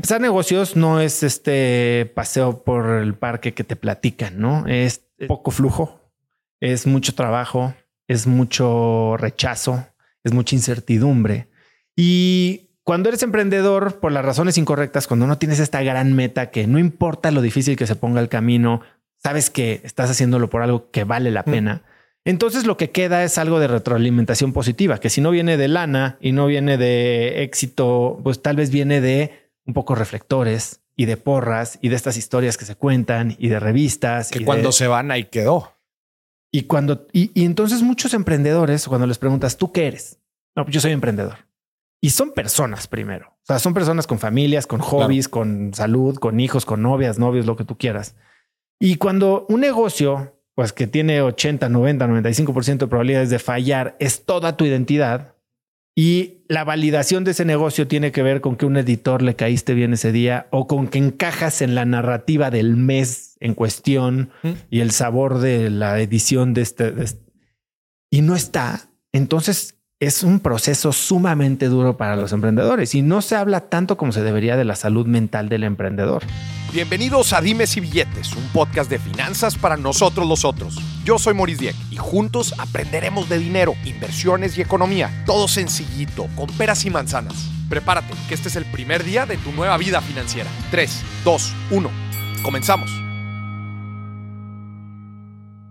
[0.00, 4.66] empezar negocios no es este paseo por el parque que te platican, ¿no?
[4.66, 6.00] Es poco flujo,
[6.58, 7.74] es mucho trabajo,
[8.08, 9.86] es mucho rechazo,
[10.24, 11.48] es mucha incertidumbre.
[11.94, 16.66] Y cuando eres emprendedor, por las razones incorrectas, cuando no tienes esta gran meta que
[16.66, 18.80] no importa lo difícil que se ponga el camino,
[19.18, 21.82] sabes que estás haciéndolo por algo que vale la pena.
[22.24, 26.16] Entonces lo que queda es algo de retroalimentación positiva, que si no viene de lana
[26.22, 29.39] y no viene de éxito, pues tal vez viene de
[29.70, 33.60] un poco reflectores y de porras y de estas historias que se cuentan y de
[33.60, 34.30] revistas.
[34.30, 35.72] Que cuando se van ahí quedó.
[36.52, 40.18] Y cuando, y, entonces muchos emprendedores, cuando les preguntas, ¿tú qué eres?
[40.56, 41.46] No, pues yo soy emprendedor.
[42.02, 43.28] Y son personas primero.
[43.28, 47.46] O sea, son personas con familias, con hobbies, con salud, con hijos, con novias, novios,
[47.46, 48.16] lo que tú quieras.
[48.80, 54.24] Y cuando un negocio, pues que tiene 80, 90, 95% de probabilidades de fallar, es
[54.24, 55.36] toda tu identidad,
[56.00, 59.74] y la validación de ese negocio tiene que ver con que un editor le caíste
[59.74, 64.30] bien ese día o con que encajas en la narrativa del mes en cuestión
[64.70, 67.30] y el sabor de la edición de este, de este.
[68.08, 68.88] Y no está.
[69.12, 74.12] Entonces es un proceso sumamente duro para los emprendedores y no se habla tanto como
[74.12, 76.24] se debería de la salud mental del emprendedor.
[76.72, 80.78] Bienvenidos a Dimes y Billetes, un podcast de finanzas para nosotros los otros.
[81.04, 85.22] Yo soy Maurice Dieck y juntos aprenderemos de dinero, inversiones y economía.
[85.26, 87.50] Todo sencillito, con peras y manzanas.
[87.68, 90.48] Prepárate, que este es el primer día de tu nueva vida financiera.
[90.70, 91.90] 3, 2, 1.
[92.42, 93.09] Comenzamos.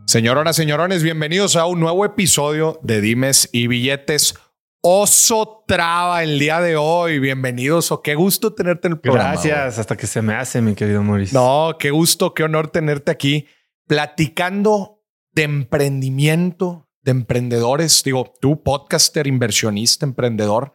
[0.10, 4.34] Señoronas, señorones, bienvenidos a un nuevo episodio de Dimes y Billetes.
[4.82, 7.20] Oso Traba el día de hoy.
[7.20, 9.34] Bienvenidos o qué gusto tenerte en el programa.
[9.34, 11.40] Gracias, hasta que se me hace, mi querido Mauricio.
[11.40, 13.46] No, qué gusto, qué honor tenerte aquí
[13.86, 18.04] platicando de emprendimiento, de emprendedores.
[18.04, 20.74] Digo, tú, podcaster, inversionista, emprendedor.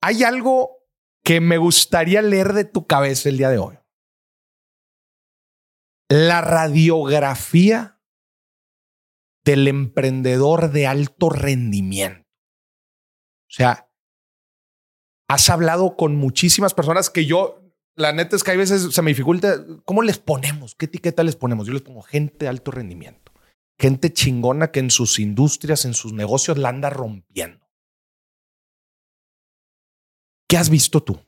[0.00, 0.86] Hay algo
[1.24, 3.76] que me gustaría leer de tu cabeza el día de hoy.
[6.08, 7.93] La radiografía
[9.44, 12.24] del emprendedor de alto rendimiento.
[13.48, 13.88] O sea,
[15.28, 17.62] has hablado con muchísimas personas que yo,
[17.96, 20.74] la neta es que hay veces se me dificulta, ¿cómo les ponemos?
[20.74, 21.66] ¿Qué etiqueta les ponemos?
[21.66, 23.32] Yo les pongo gente de alto rendimiento,
[23.78, 27.64] gente chingona que en sus industrias, en sus negocios la anda rompiendo.
[30.48, 31.20] ¿Qué has visto tú?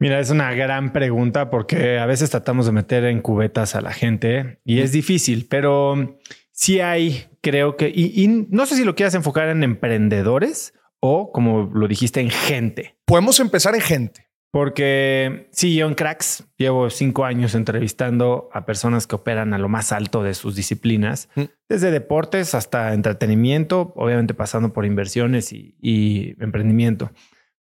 [0.00, 3.92] Mira, es una gran pregunta porque a veces tratamos de meter en cubetas a la
[3.92, 6.18] gente y es difícil, pero
[6.62, 11.32] sí hay, creo que, y, y no sé si lo quieras enfocar en emprendedores o,
[11.32, 12.96] como lo dijiste, en gente.
[13.04, 14.30] Podemos empezar en gente.
[14.52, 19.68] Porque sí, yo en Cracks llevo cinco años entrevistando a personas que operan a lo
[19.68, 21.42] más alto de sus disciplinas, mm.
[21.68, 27.10] desde deportes hasta entretenimiento, obviamente pasando por inversiones y, y, emprendimiento.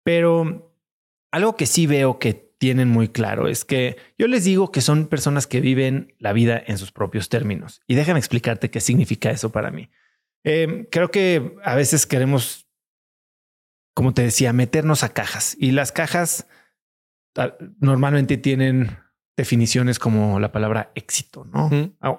[0.03, 0.75] Pero
[1.31, 5.07] algo que sí veo que tienen muy claro es que yo les digo que son
[5.07, 7.81] personas que viven la vida en sus propios términos.
[7.87, 9.91] Y déjame explicarte qué significa eso para mí.
[10.45, 12.69] Eh, creo que a veces queremos
[13.99, 15.57] como te decía, meternos a cajas.
[15.59, 16.47] Y las cajas
[17.37, 18.97] ah, normalmente tienen
[19.37, 21.69] definiciones como la palabra éxito, ¿no?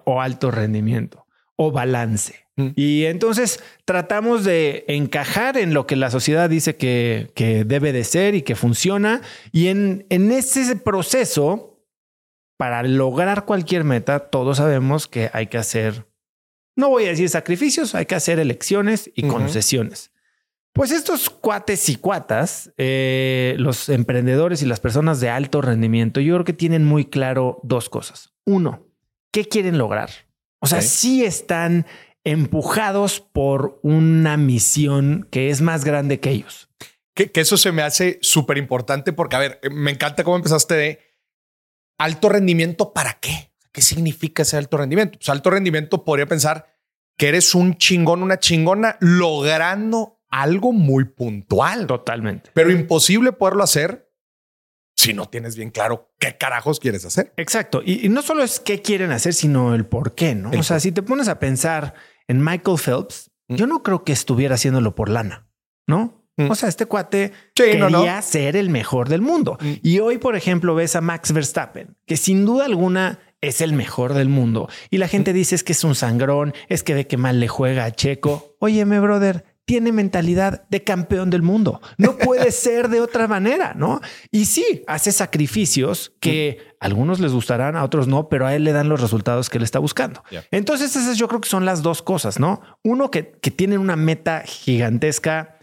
[0.03, 1.25] O alto rendimiento
[1.61, 2.45] o balance.
[2.75, 8.05] Y entonces tratamos de encajar en lo que la sociedad dice que, que debe de
[8.05, 9.21] ser y que funciona.
[9.51, 11.83] Y en, en ese proceso,
[12.57, 16.05] para lograr cualquier meta, todos sabemos que hay que hacer,
[16.77, 20.11] no voy a decir sacrificios, hay que hacer elecciones y concesiones.
[20.71, 26.35] Pues estos cuates y cuatas, eh, los emprendedores y las personas de alto rendimiento, yo
[26.35, 28.33] creo que tienen muy claro dos cosas.
[28.45, 28.87] Uno,
[29.31, 30.09] ¿qué quieren lograr?
[30.59, 31.85] O sea, sí están
[32.23, 36.69] empujados por una misión que es más grande que ellos.
[37.13, 40.99] Que, eso se me hace súper importante porque, a ver, me encanta cómo empezaste de
[41.97, 42.93] alto rendimiento.
[42.93, 43.51] ¿Para qué?
[43.71, 45.17] ¿Qué significa ese alto rendimiento?
[45.17, 46.67] Pues alto rendimiento podría pensar
[47.17, 51.87] que eres un chingón, una chingona, logrando algo muy puntual.
[51.87, 52.51] Totalmente.
[52.53, 54.08] Pero imposible poderlo hacer
[54.99, 57.31] si no tienes bien claro qué carajos quieres hacer.
[57.37, 57.81] Exacto.
[57.85, 60.51] Y, no solo es qué quieren hacer, sino el por qué, ¿no?
[60.51, 61.93] o sea, si te pones a pensar
[62.27, 63.55] en Michael Phelps, mm.
[63.55, 65.47] yo no creo que estuviera haciéndolo por lana,
[65.87, 66.25] ¿no?
[66.35, 66.51] Mm.
[66.51, 69.57] O sea, este cuate quería ser el mejor del mundo.
[69.61, 69.73] Mm.
[69.83, 74.13] Y hoy, por ejemplo, ves a Max Verstappen, que sin duda alguna es el mejor
[74.13, 74.67] del mundo.
[74.89, 77.47] Y la gente dice es que es un sangrón, es que ve que mal le
[77.47, 78.57] juega a Checo.
[78.59, 81.79] Óyeme, brother, tiene mentalidad de campeón del mundo.
[81.99, 84.01] No puede ser de otra manera, ¿no?
[84.31, 88.63] Y sí, hace sacrificios que a algunos les gustarán, a otros no, pero a él
[88.63, 90.23] le dan los resultados que él está buscando.
[90.49, 92.61] Entonces, esas yo creo que son las dos cosas, ¿no?
[92.83, 95.59] Uno, que, que tienen una meta gigantesca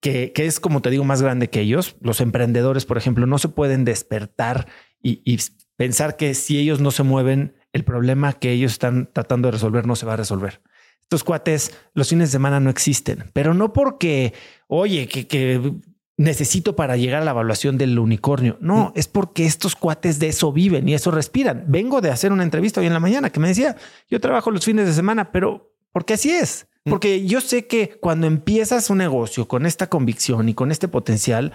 [0.00, 1.96] que, que, es, como te digo, más grande que ellos.
[2.00, 4.68] Los emprendedores, por ejemplo, no se pueden despertar
[5.02, 5.40] y, y
[5.74, 9.84] pensar que si ellos no se mueven, el problema que ellos están tratando de resolver
[9.84, 10.62] no se va a resolver.
[11.08, 14.34] Estos cuates, los fines de semana no existen, pero no porque,
[14.66, 15.72] oye, que, que
[16.18, 18.58] necesito para llegar a la evaluación del unicornio.
[18.60, 21.64] No, es porque estos cuates de eso viven y eso respiran.
[21.68, 23.76] Vengo de hacer una entrevista hoy en la mañana que me decía,
[24.10, 26.66] yo trabajo los fines de semana, pero porque así es.
[26.84, 31.52] Porque yo sé que cuando empiezas un negocio con esta convicción y con este potencial,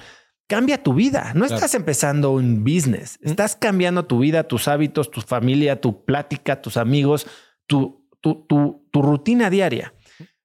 [0.47, 1.33] cambia tu vida.
[1.35, 6.61] No estás empezando un business, estás cambiando tu vida, tus hábitos, tu familia, tu plática,
[6.61, 7.25] tus amigos,
[7.65, 9.95] tu, tu, tu, tu rutina diaria.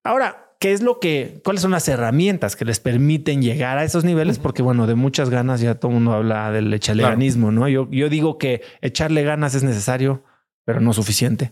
[0.03, 4.05] Ahora, ¿qué es lo que, cuáles son las herramientas que les permiten llegar a esos
[4.05, 4.39] niveles?
[4.39, 7.05] Porque bueno, de muchas ganas ya todo el mundo habla del echarle
[7.37, 7.69] ¿no?
[7.69, 10.25] Yo, yo digo que echarle ganas es necesario,
[10.65, 11.51] pero no suficiente.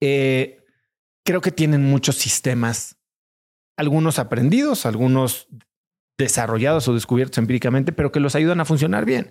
[0.00, 0.64] Eh,
[1.24, 2.96] creo que tienen muchos sistemas,
[3.76, 5.48] algunos aprendidos, algunos
[6.16, 9.30] desarrollados o descubiertos empíricamente, pero que los ayudan a funcionar bien.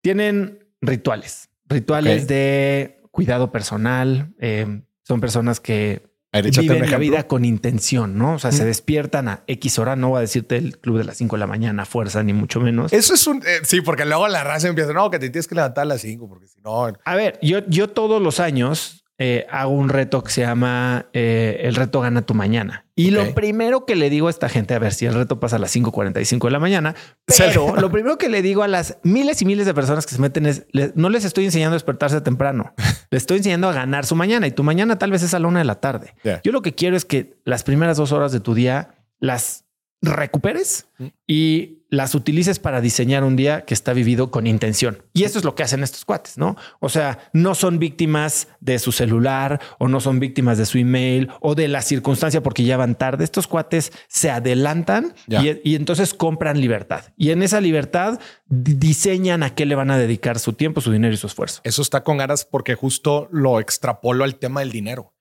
[0.00, 4.34] Tienen rituales, rituales de cuidado personal.
[4.38, 8.34] Eh, son personas que viven la vida con intención, ¿no?
[8.34, 9.96] O sea, se despiertan a X hora.
[9.96, 12.60] No voy a decirte el club de las 5 de la mañana, fuerza, ni mucho
[12.60, 12.92] menos.
[12.92, 13.38] Eso es un.
[13.38, 16.02] Eh, sí, porque luego la raza empieza, no, que te tienes que levantar a las
[16.02, 16.92] 5, porque si no.
[17.04, 21.60] A ver, yo, yo todos los años eh, hago un reto que se llama eh,
[21.64, 22.86] el reto gana tu mañana.
[22.96, 25.56] Y lo primero que le digo a esta gente, a ver si el reto pasa
[25.56, 26.94] a las 5.45 de la mañana,
[27.26, 30.22] pero lo primero que le digo a las miles y miles de personas que se
[30.22, 30.64] meten es,
[30.94, 32.72] no les estoy enseñando a despertarse temprano,
[33.10, 35.48] les estoy enseñando a ganar su mañana y tu mañana tal vez es a la
[35.48, 36.14] una de la tarde.
[36.42, 39.66] Yo lo que quiero es que las primeras dos horas de tu día las
[40.00, 41.06] recuperes mm.
[41.26, 45.02] y las utilices para diseñar un día que está vivido con intención.
[45.12, 46.56] Y eso es lo que hacen estos cuates, ¿no?
[46.78, 51.28] O sea, no son víctimas de su celular o no son víctimas de su email
[51.40, 53.24] o de la circunstancia porque ya van tarde.
[53.24, 57.12] Estos cuates se adelantan y, entonces compran libertad.
[57.16, 61.12] Y en esa libertad diseñan a qué le van a dedicar su tiempo, su dinero
[61.12, 61.60] y su esfuerzo.
[61.64, 65.12] Eso está con ganas porque justo lo extrapolo al tema del dinero.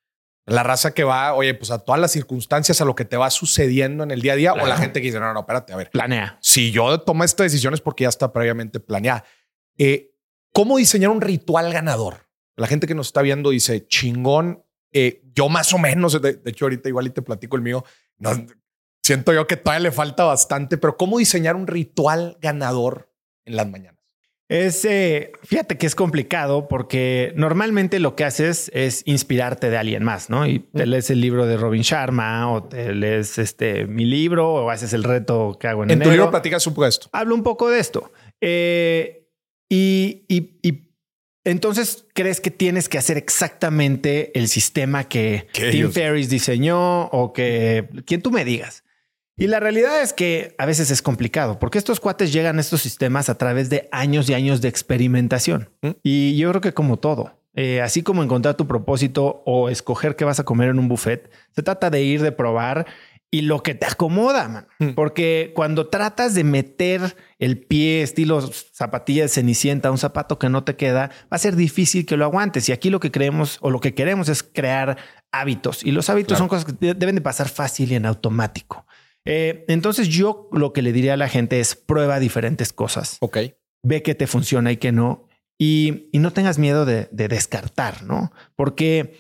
[0.45, 3.29] La raza que va, oye, pues a todas las circunstancias, a lo que te va
[3.29, 5.75] sucediendo en el día a día, o la gente que dice, no, no, espérate, a
[5.75, 5.91] ver.
[5.91, 6.39] Planea.
[6.41, 9.23] Si yo tomo esta decisión es porque ya está previamente planeada.
[9.77, 10.15] Eh,
[10.51, 12.27] ¿Cómo diseñar un ritual ganador?
[12.55, 16.65] La gente que nos está viendo dice, chingón, eh, yo más o menos, de, hecho
[16.65, 17.85] ahorita igual y te platico el mío,
[18.17, 18.31] no,
[19.03, 23.11] siento yo que todavía le falta bastante, pero ¿cómo diseñar un ritual ganador
[23.45, 23.98] en las mañanas?
[24.49, 30.03] Es, eh, fíjate que es complicado porque normalmente lo que haces es inspirarte de alguien
[30.03, 30.47] más, ¿no?
[30.47, 34.69] Y te lees el libro de Robin Sharma o te lees este, mi libro o
[34.71, 37.09] haces el reto que hago en En tu libro platicas un poco de esto.
[37.11, 38.11] Hablo un poco de esto.
[38.41, 39.27] Eh,
[39.69, 40.89] y, y,
[41.43, 47.87] entonces crees que tienes que hacer exactamente el sistema que Tim Ferriss diseñó o que
[48.07, 48.83] quien tú me digas.
[49.39, 52.81] Y la realidad es que a veces es complicado porque estos cuates llegan a estos
[52.81, 55.69] sistemas a través de años y años de experimentación.
[56.03, 60.25] Y yo creo que como todo, eh, así como encontrar tu propósito o escoger qué
[60.25, 62.85] vas a comer en un buffet, se trata de ir, de probar
[63.31, 64.67] y lo que te acomoda, man.
[64.93, 70.65] Porque cuando tratas de meter el pie estilo zapatilla de cenicienta, un zapato que no
[70.65, 72.67] te queda, va a ser difícil que lo aguantes.
[72.67, 74.97] Y aquí lo que creemos o lo que queremos es crear
[75.31, 75.85] hábitos.
[75.85, 78.85] Y los hábitos son cosas que deben de pasar fácil y en automático.
[79.25, 83.17] Eh, entonces yo lo que le diría a la gente es prueba diferentes cosas.
[83.21, 83.37] Ok.
[83.83, 85.27] Ve que te funciona y que no.
[85.57, 88.31] Y, no tengas miedo de, descartar, ¿no?
[88.55, 89.17] Porque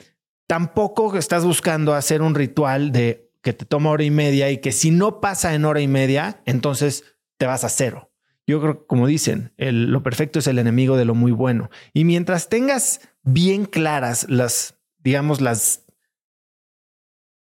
[0.47, 4.71] tampoco estás buscando hacer un ritual de que te toma hora y media y que
[4.71, 7.03] si no pasa en hora y media, entonces
[7.37, 8.11] te vas a cero.
[8.47, 11.69] Yo creo, como dicen, lo perfecto es el enemigo de lo muy bueno.
[11.93, 15.85] Y mientras tengas bien claras las, digamos, las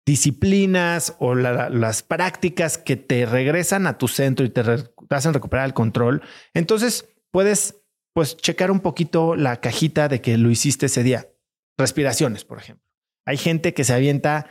[0.09, 4.63] disciplinas o las prácticas que te regresan a tu centro y te,
[5.11, 6.23] hacen recuperar el control,
[6.55, 7.83] entonces puedes
[8.15, 11.29] pues checar un poquito la cajita de que lo hiciste ese día.
[11.77, 12.83] Respiraciones, por ejemplo.
[13.23, 14.47] Hay gente que se avienta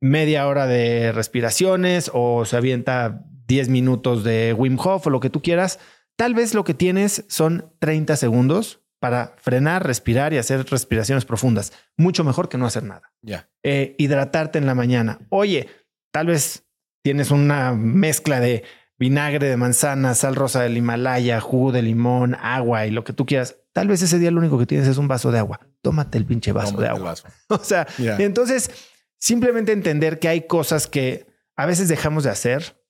[0.00, 5.30] media hora de respiraciones o se avienta 10 minutos de Wim Hof o lo que
[5.30, 5.78] tú quieras.
[6.16, 11.72] Tal vez lo que tienes son 30 segundos para frenar, respirar y hacer respiraciones profundas.
[11.96, 13.12] Mucho mejor que no hacer nada.
[13.22, 13.48] Ya.
[13.62, 15.18] Eh, hidratarte en la mañana.
[15.30, 15.68] Oye,
[16.12, 16.64] tal vez
[17.02, 18.62] tienes una mezcla de
[18.98, 23.24] vinagre de manzana, sal rosa del Himalaya, jugo de limón, agua y lo que tú
[23.24, 23.56] quieras.
[23.72, 25.60] Tal vez ese día lo único que tienes es un vaso de agua.
[25.80, 27.14] Tómate el pinche vaso de agua.
[27.48, 28.70] O sea, entonces
[29.18, 31.26] simplemente entender que hay cosas que
[31.56, 32.84] a veces dejamos de hacer.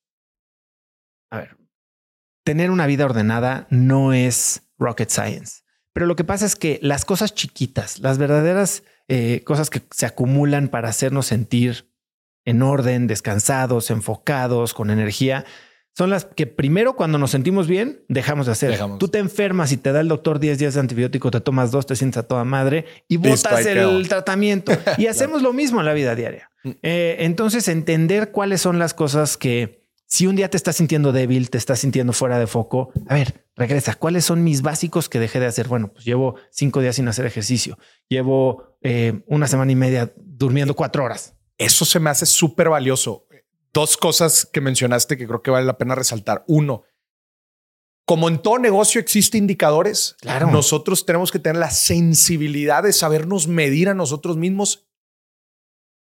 [1.31, 1.57] A ver,
[2.45, 5.60] tener una vida ordenada no es rocket science.
[5.93, 10.07] Pero lo que pasa es que las cosas chiquitas, las verdaderas eh, cosas que se
[10.07, 11.91] acumulan para hacernos sentir
[12.45, 15.45] en orden, descansados, enfocados, con energía,
[15.97, 18.71] son las que primero cuando nos sentimos bien dejamos de hacer.
[18.71, 18.99] Dejamos.
[18.99, 21.87] Tú te enfermas y te da el doctor 10 días de antibiótico, te tomas dos,
[21.87, 24.73] te sientes a toda madre y botas el tratamiento.
[24.99, 26.51] Y hacemos lo mismo en la vida diaria.
[26.63, 26.71] Mm.
[26.83, 31.51] Eh, entonces, entender cuáles son las cosas que si un día te estás sintiendo débil,
[31.51, 33.95] te estás sintiendo fuera de foco, a ver, regresa.
[33.95, 35.69] ¿Cuáles son mis básicos que dejé de hacer?
[35.69, 37.79] Bueno, pues llevo cinco días sin hacer ejercicio.
[38.09, 41.37] Llevo eh, una semana y media durmiendo cuatro horas.
[41.59, 43.27] Eso se me hace súper valioso.
[43.73, 46.45] Dos cosas que mencionaste que creo que vale la pena resaltar.
[46.49, 46.83] Uno,
[48.07, 50.51] como en todo negocio existe indicadores, Claro.
[50.51, 54.89] nosotros tenemos que tener la sensibilidad de sabernos medir a nosotros mismos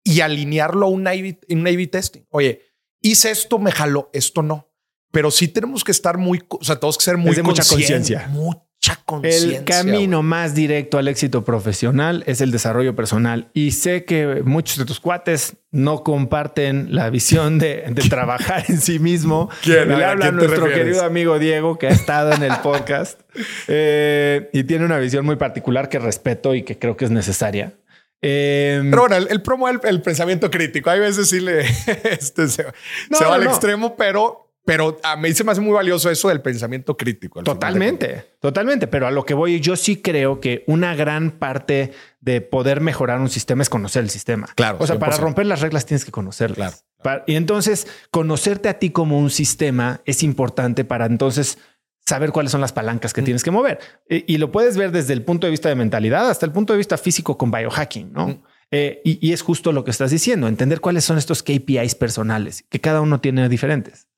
[0.04, 2.22] y alinearlo a un A/B un A/B testing.
[2.30, 2.60] Oye,
[3.00, 4.70] hice esto, me jaló, esto no.
[5.10, 8.26] Pero sí tenemos que estar muy, o sea, tenemos que ser muy de mucha conciencia.
[8.30, 9.58] Mucha conciencia.
[9.58, 13.48] El camino más directo al éxito profesional es el desarrollo personal.
[13.54, 18.80] Y sé que muchos de tus cuates no comparten la visión de, de trabajar en
[18.80, 19.48] sí mismo.
[19.62, 19.88] ¿Quién?
[19.88, 20.84] Le ¿A habla nuestro refieres?
[20.84, 23.20] querido amigo Diego, que ha estado en el podcast
[23.68, 27.74] eh, y tiene una visión muy particular que respeto y que creo que es necesaria.
[28.22, 30.90] Eh, Pero bueno, el, el promo el, el pensamiento crítico.
[30.90, 31.60] Hay veces sí le
[32.10, 32.64] este, se,
[33.10, 33.50] No, se va no, al no.
[33.50, 37.42] extremo, pero, pero a mí se me hace muy valioso eso del pensamiento crítico.
[37.42, 38.86] Totalmente, totalmente.
[38.88, 43.20] Pero a lo que voy, yo sí creo que una gran parte de poder mejorar
[43.20, 44.48] un sistema es conocer el sistema.
[44.56, 45.20] Claro, O sea, para 100%.
[45.20, 46.84] romper las reglas tienes que conocerlas.
[47.00, 51.58] Claro, Y entonces, conocerte a ti como un sistema es importante para entonces
[52.04, 53.14] saber cuáles son las palancas Mm.
[53.14, 53.78] que tienes que mover.
[54.10, 56.72] Y, y lo puedes ver desde el punto de vista de mentalidad hasta el punto
[56.72, 58.28] de vista físico con biohacking, ¿no?
[58.28, 58.42] Mm.
[58.72, 62.64] Eh, y, y es justo lo que estás diciendo, entender cuáles son estos KPIs personales,
[62.68, 64.08] que cada uno tiene diferentes.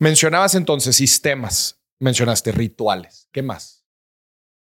[0.00, 3.28] Mencionabas entonces sistemas, mencionaste rituales.
[3.32, 3.76] ¿Qué más?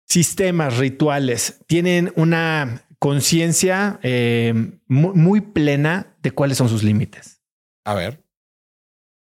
[0.07, 4.53] sistemas, rituales, tienen una conciencia eh,
[4.89, 7.41] mu- muy, plena de cuáles son sus límites.
[7.85, 8.21] A ver.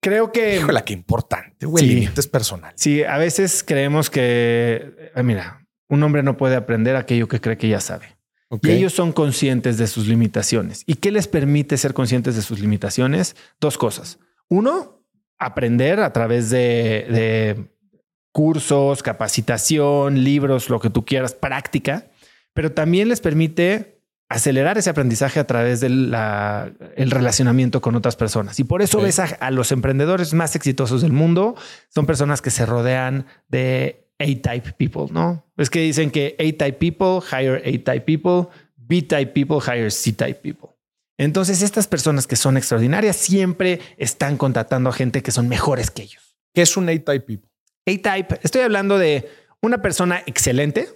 [0.01, 1.83] Creo que Híjole, qué importante, güey.
[1.85, 1.95] Sí.
[1.95, 2.79] Límites personales.
[2.81, 7.57] sí, a veces creemos que, eh, mira, un hombre no puede aprender aquello que cree
[7.57, 8.17] que ya sabe.
[8.63, 10.83] Y ellos son conscientes de sus limitaciones.
[10.85, 13.35] ¿Y qué les permite ser conscientes de sus limitaciones?
[13.59, 14.19] Dos cosas.
[14.47, 15.00] Uno,
[15.45, 17.65] aprender a través de, de
[18.31, 22.07] cursos, capacitación, libros, lo que tú quieras, práctica,
[22.53, 28.15] pero también les permite acelerar ese aprendizaje a través del la- el relacionamiento con otras
[28.15, 28.59] personas.
[28.59, 31.55] Y por eso ves a, a los emprendedores más exitosos del mundo,
[31.89, 35.45] son personas que se rodean de A-type people, ¿no?
[35.57, 40.69] Es que dicen que A-type people hire A-type people, B-type people hire C-type people.
[41.21, 46.01] Entonces, estas personas que son extraordinarias siempre están contratando a gente que son mejores que
[46.03, 46.35] ellos.
[46.53, 47.49] ¿Qué es un A-type people?
[47.85, 49.29] A-Type, estoy hablando de
[49.61, 50.89] una persona excelente,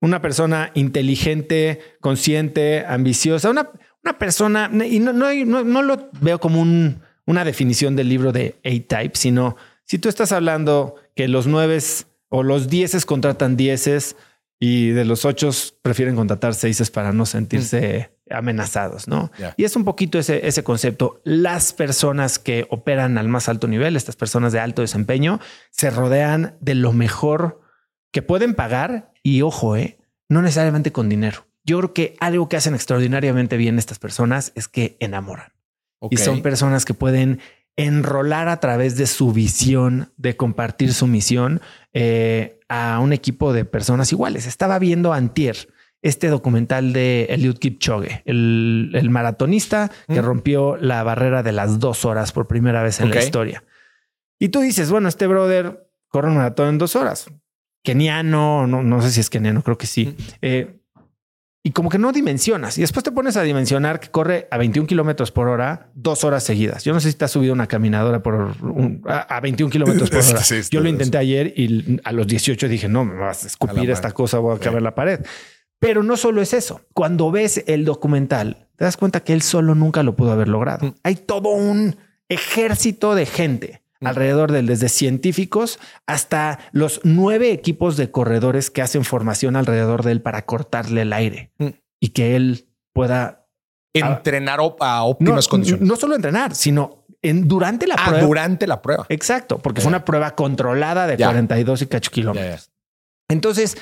[0.00, 3.70] una persona inteligente, consciente, ambiciosa, una,
[4.04, 8.30] una persona, y no, no, no- no lo veo como un- una definición del libro
[8.32, 14.14] de A-Type, sino si tú estás hablando que los nueves o los dieces contratan dieces
[14.60, 15.50] y de los ocho
[15.82, 19.30] prefieren contratar seises para no sentirse amenazados, ¿no?
[19.56, 21.20] Y es un poquito ese, ese concepto.
[21.24, 26.56] Las personas que operan al más alto nivel, estas personas de alto desempeño, se rodean
[26.60, 27.60] de lo mejor
[28.12, 31.46] que pueden pagar y ojo, eh, no necesariamente con dinero.
[31.64, 35.52] Yo creo que algo que hacen extraordinariamente bien estas personas es que enamoran.
[36.10, 37.40] Y son personas que pueden
[37.76, 41.60] enrolar a través de su visión, de compartir su misión
[41.92, 44.46] eh, a un equipo de personas iguales.
[44.46, 45.68] Estaba viendo antier
[46.02, 52.04] este documental de Eliud Kipchoge, el, el maratonista que rompió la barrera de las dos
[52.04, 53.64] horas por primera vez en la historia.
[54.38, 57.26] Y tú dices, bueno, este brother corre un maratón en dos horas.
[57.84, 60.06] Keniano, no, no sé si es keniano, creo que sí.
[60.06, 60.22] Mm.
[60.42, 60.74] Eh,
[61.64, 62.78] y como que no dimensionas.
[62.78, 66.44] Y después te pones a dimensionar que corre a 21 kilómetros por hora, dos horas
[66.44, 66.84] seguidas.
[66.84, 70.08] Yo no sé si te has subido una caminadora por un- a, a 21 kilómetros
[70.10, 70.42] por hora.
[70.44, 73.90] Sí, Yo lo intenté ayer y a los 18 dije, no, me vas a escupir
[73.90, 74.14] esta madre.
[74.14, 75.20] cosa, voy a caber la pared.
[75.78, 76.80] Pero no solo es eso.
[76.94, 80.86] Cuando ves el documental, te das cuenta que él solo nunca lo pudo haber logrado.
[80.86, 80.94] Mm.
[81.04, 81.96] Hay todo un
[82.28, 84.06] ejército de gente Mm.
[84.06, 90.04] alrededor de él, desde científicos hasta los nueve equipos de corredores que hacen formación alrededor
[90.04, 91.66] de él para cortarle el aire Mm.
[92.00, 93.46] y que él pueda
[93.94, 95.84] Entrenar a no, óptimas condiciones.
[95.88, 98.24] no solo entrenar, sino en, durante la Ah, prueba.
[98.26, 99.06] durante la prueba.
[99.08, 101.26] Exacto, porque fue una prueba controlada de Ya.
[101.26, 102.66] 42 y cacho kilómetros.
[102.68, 102.72] ya.
[103.34, 103.76] Entonces,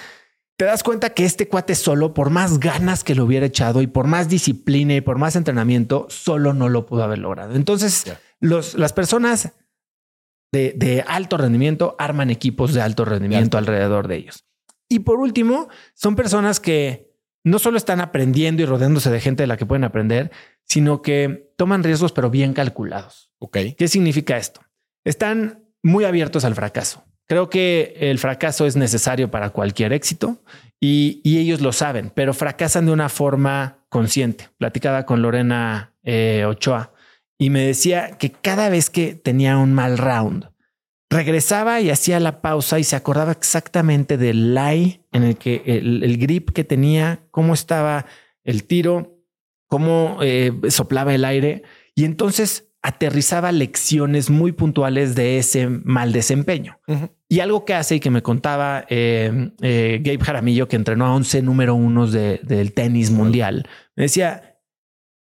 [0.56, 3.86] te das cuenta que este cuate solo, por más ganas que lo hubiera echado y
[3.86, 7.54] por más disciplina y por más entrenamiento, solo no lo pudo haber logrado.
[7.54, 8.04] Entonces,
[8.40, 9.52] los, las personas
[10.52, 14.44] de, de alto rendimiento arman equipos de alto rendimiento alrededor de ellos.
[14.88, 19.46] Y por último, son personas que no solo están aprendiendo y rodeándose de gente de
[19.46, 20.32] la que pueden aprender,
[20.64, 23.30] sino que toman riesgos, pero bien calculados.
[23.38, 23.58] Ok.
[23.76, 24.62] ¿Qué significa esto?
[25.06, 27.05] están muy abiertos al fracaso.
[27.26, 30.38] Creo que el fracaso es necesario para cualquier éxito
[30.80, 34.48] y, ellos lo saben, pero fracasan de una forma consciente.
[34.58, 36.92] Platicaba con Lorena eh, Ochoa
[37.38, 40.48] y me decía que cada vez que tenía un mal round,
[41.10, 46.18] regresaba y hacía la pausa y se acordaba exactamente del lie en el que el,
[46.18, 48.06] grip que tenía, cómo estaba
[48.44, 49.18] el tiro,
[49.68, 51.62] cómo eh, soplaba el aire
[51.94, 56.78] y entonces aterrizaba lecciones muy puntuales de ese mal desempeño.
[57.28, 61.14] Y algo que hace y que me contaba eh, eh, Gabe Jaramillo, que entrenó a
[61.14, 64.60] 11 número unos del tenis mundial, me decía,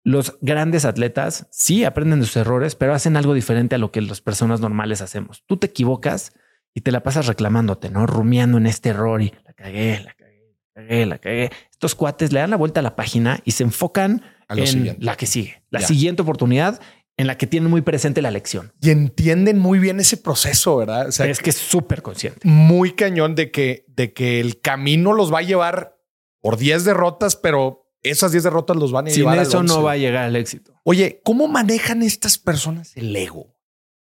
[0.05, 4.01] los grandes atletas sí aprenden de sus errores, pero hacen algo diferente a lo que
[4.01, 5.45] las personas normales hacemos.
[5.47, 6.33] Tú te equivocas
[6.75, 8.07] y te la pasas reclamándote, ¿no?
[8.07, 11.51] Rumiando en este error y la cagué, la cagué, la cagué, la cagué.
[11.71, 15.27] Estos cuates le dan la vuelta a la página y se enfocan en la que
[15.27, 16.81] sigue, la siguiente oportunidad
[17.23, 18.73] en la que tienen muy presente la lección.
[18.81, 21.07] Y entienden muy bien ese proceso, ¿verdad?
[21.07, 22.41] O sea, es que es súper consciente.
[22.43, 25.97] Muy cañón de que, de que el camino los va a llevar
[26.41, 29.93] por 10 derrotas, pero esas 10 derrotas los van a Sin llevar eso no va
[29.93, 30.75] a llegar al éxito.
[30.83, 33.57] Oye, ¿cómo manejan estas personas el ego?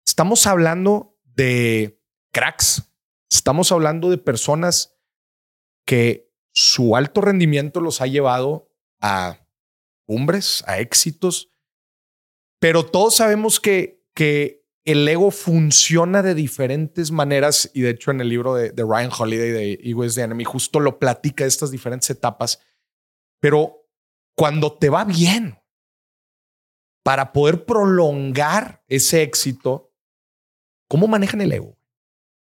[0.04, 2.92] Estamos hablando de cracks.
[3.30, 4.96] Estamos hablando de personas
[5.84, 8.68] que su alto rendimiento los ha llevado
[9.00, 9.46] a
[10.06, 11.52] cumbres, a éxitos,
[12.58, 18.20] pero todos sabemos que, que el ego funciona de diferentes maneras y de hecho en
[18.20, 22.08] el libro de, Ryan Holiday de Ego is the Enemy justo lo platica estas diferentes
[22.08, 22.60] etapas.
[23.40, 23.88] Pero
[24.36, 25.58] cuando te va bien,
[27.02, 29.92] para poder prolongar ese éxito,
[30.88, 31.76] ¿cómo manejan el ego?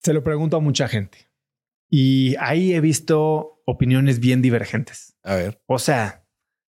[0.04, 1.32] Se lo pregunto a mucha gente
[1.90, 5.18] y ahí he visto opiniones bien divergentes.
[5.24, 5.62] A ver.
[5.66, 6.25] O sea,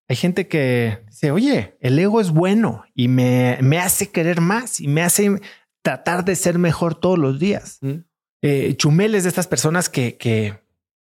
[0.07, 4.79] hay gente que dice, oye, el ego es bueno y me, me hace querer más
[4.79, 5.41] y me hace
[5.81, 7.79] tratar de ser mejor todos los días.
[7.81, 7.95] Mm.
[8.41, 10.59] Eh, Chumel es de estas personas que, que,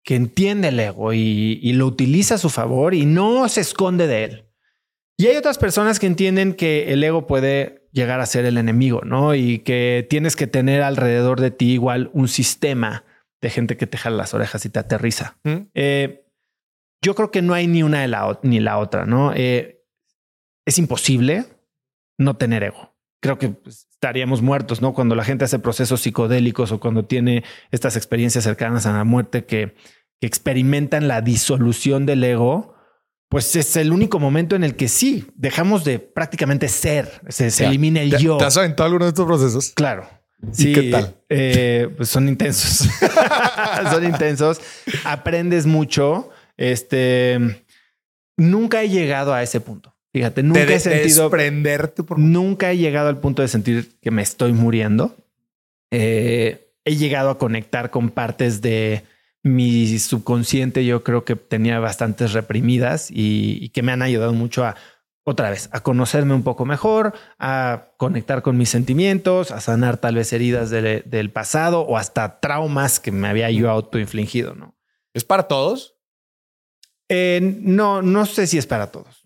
[0.05, 4.07] que entiende el ego y, y, lo utiliza a su favor y no se esconde
[4.07, 4.45] de él.
[5.19, 9.03] Y hay otras personas que entienden que el ego puede llegar a ser el enemigo,
[9.05, 9.35] ¿no?
[9.35, 13.05] Y que tienes que tener alrededor de ti igual un sistema
[13.41, 15.37] de gente que te jala las orejas y te aterriza.
[15.45, 15.57] Mm.
[15.75, 16.25] Eh,
[17.03, 19.33] yo creo que no hay ni una de la, ni la otra, ¿no?
[19.35, 19.85] Eh,
[20.67, 21.47] es imposible
[22.19, 22.95] no tener ego.
[23.21, 24.95] Creo que pues, estaríamos muertos, ¿no?
[24.95, 29.45] Cuando la gente hace procesos psicodélicos o cuando tiene estas experiencias cercanas a la muerte
[29.45, 29.75] que,
[30.21, 32.75] experimentan la disolución del ego,
[33.29, 38.01] pues es el único momento en el que sí, dejamos de prácticamente ser, se, elimina
[38.01, 38.39] el yo.
[38.39, 39.73] ¿Te has aventado alguno de estos procesos?
[39.75, 40.09] Claro.
[40.53, 41.17] Sí, qué tal?
[41.29, 42.89] Eh, pues son intensos.
[43.91, 44.61] son intensos.
[45.05, 46.31] Aprendes mucho.
[46.59, 47.65] Este,
[48.37, 49.95] nunca he llegado a ese punto.
[50.13, 52.19] Fíjate, nunca he sentido prenderte por...
[52.19, 55.17] Nunca he llegado al punto de sentir que me estoy muriendo.
[55.91, 59.05] Eh, he llegado a conectar con partes de
[59.43, 60.85] mi subconsciente.
[60.85, 64.77] Yo creo que tenía bastantes reprimidas y, que me han ayudado mucho a
[65.25, 70.15] otra vez a conocerme un poco mejor, a conectar con mis sentimientos, a sanar tal
[70.15, 74.55] vez heridas del pasado o hasta traumas que me había yo autoinfligido.
[74.55, 74.75] No
[75.13, 75.98] es para todos.
[77.09, 79.25] Eh, no, no sé si es para todos.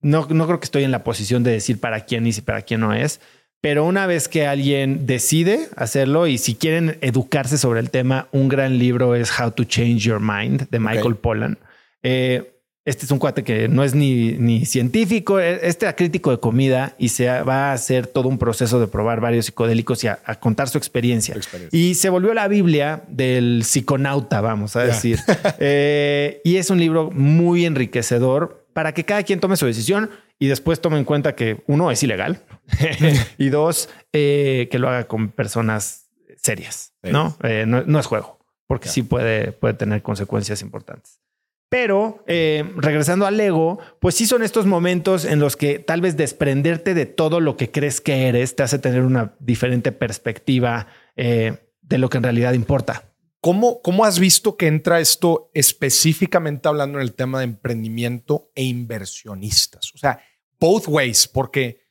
[0.00, 2.62] No, no creo que estoy en la posición de decir para quién y si para
[2.62, 3.20] quién no es.
[3.60, 8.48] Pero una vez que alguien decide hacerlo y si quieren educarse sobre el tema, un
[8.48, 11.58] gran libro es How to Change Your Mind de Michael Pollan.
[12.04, 12.57] Eh,
[12.88, 16.40] este es un cuate que no es ni, ni científico, e, este es crítico de
[16.40, 20.16] comida y se va a hacer todo un proceso de probar varios psicodélicos y a,
[20.40, 21.36] contar su experiencia.
[21.70, 25.18] Y se volvió la Biblia del psiconauta, vamos a decir.
[25.60, 30.46] Eh, y es un libro muy enriquecedor para que cada quien tome su decisión y
[30.46, 32.42] después tome en cuenta que uno es ilegal
[33.38, 37.36] y dos, eh, que lo haga con personas serias, ¿no?
[37.42, 37.98] Eh, ¿no?
[37.98, 41.20] es juego, porque sí puede, puede tener consecuencias importantes.
[41.68, 46.16] Pero eh, regresando al ego, pues sí son estos momentos en los que tal vez
[46.16, 51.58] desprenderte de todo lo que crees que eres te hace tener una diferente perspectiva eh,
[51.82, 53.04] de lo que en realidad importa.
[53.40, 58.64] ¿Cómo, ¿Cómo has visto que entra esto específicamente hablando en el tema de emprendimiento e
[58.64, 59.92] inversionistas?
[59.94, 60.20] O sea,
[60.58, 61.87] both ways, porque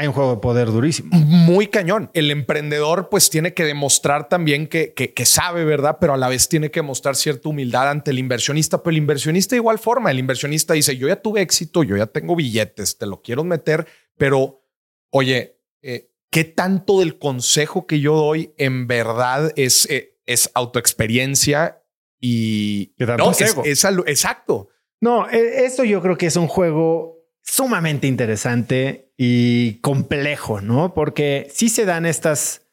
[0.00, 1.14] hay un juego de poder durísimo.
[1.14, 2.10] Muy cañón.
[2.14, 5.98] El emprendedor pues tiene que demostrar también que, que, sabe, ¿verdad?
[6.00, 8.82] Pero a la vez tiene que mostrar cierta humildad ante el inversionista.
[8.82, 12.06] Pero el inversionista de igual forma, el inversionista dice, yo ya tuve éxito, yo ya
[12.06, 13.86] tengo billetes, te lo quiero meter,
[14.16, 14.64] pero
[15.10, 21.82] oye, eh, ¿qué tanto del consejo que yo doy en verdad es, eh, es autoexperiencia
[22.18, 22.94] y...
[22.96, 24.70] no, es, es, exacto.
[25.02, 30.94] No, e, eso yo creo que es un juego sumamente interesante y complejo, ¿no?
[30.94, 32.66] Porque sí se dan estas,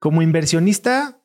[0.00, 1.20] como inversionista,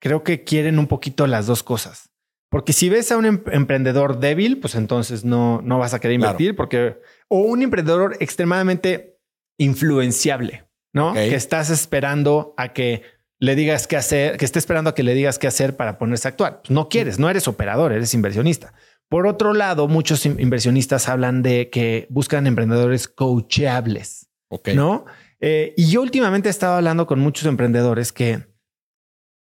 [0.00, 2.10] creo que quieren un poquito las dos cosas.
[2.48, 6.16] Porque si ves a un em- emprendedor débil, pues entonces no, no vas a querer
[6.18, 6.30] Claro.
[6.34, 9.18] invertir porque o un emprendedor extremadamente
[9.58, 11.12] influenciable, ¿no?
[11.14, 13.02] Que estás esperando a que
[13.40, 16.28] le digas qué hacer, que esté esperando a que le digas qué hacer para ponerse
[16.28, 16.60] a actuar.
[16.62, 18.74] Pues no quieres, no eres operador, eres inversionista.
[19.08, 24.68] Por otro lado, muchos in- inversionistas hablan de que buscan emprendedores coachables, Ok.
[24.74, 25.04] ¿no?
[25.40, 28.46] Eh, y yo últimamente he estado hablando con muchos emprendedores que,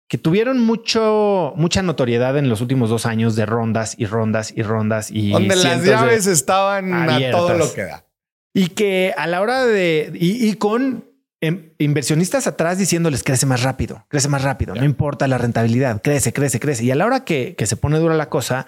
[0.09, 4.63] que tuvieron mucho, mucha notoriedad en los últimos dos años de rondas y rondas y
[4.63, 8.05] rondas y Donde las llaves estaban a todo lo que da.
[8.53, 11.05] y que a la hora de y, y con
[11.41, 16.31] em, inversionistas atrás diciéndoles crece más rápido, crece más rápido, no importa la rentabilidad, crece,
[16.33, 16.83] crece, crece.
[16.85, 18.67] Y a la hora que, que se pone dura la cosa,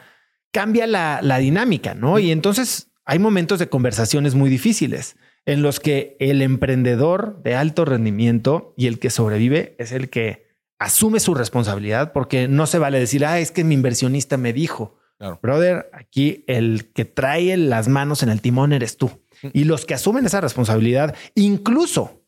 [0.52, 2.20] cambia la, la dinámica, ¿no?
[2.20, 7.86] Y entonces hay momentos de conversaciones muy difíciles en los que el emprendedor de alto
[7.86, 13.00] rendimiento y el que sobrevive es el que asume su responsabilidad porque no se vale
[13.00, 14.98] decir, ah, es que mi inversionista me dijo.
[15.18, 15.40] Claro.
[15.42, 19.24] Brother, aquí el que trae las manos en el timón eres tú.
[19.54, 22.24] Y los que asumen esa responsabilidad, incluso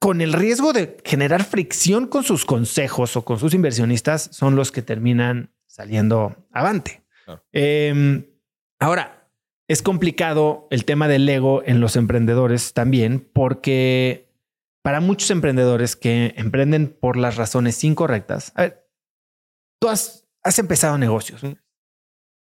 [0.00, 4.70] con el riesgo de generar fricción con sus consejos o con sus inversionistas, son los
[4.70, 7.02] que terminan saliendo avante.
[7.24, 7.42] Claro.
[7.52, 8.32] Eh,
[8.78, 9.28] ahora,
[9.66, 14.30] es complicado el tema del ego en los emprendedores también, porque
[14.82, 18.86] para muchos emprendedores que emprenden por las razones incorrectas, a ver,
[19.80, 21.42] tú has, has empezado negocios.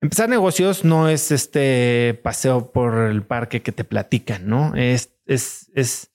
[0.01, 4.75] Empezar negocios no es este paseo por el parque que te platican, ¿no?
[4.75, 6.13] Es, es, es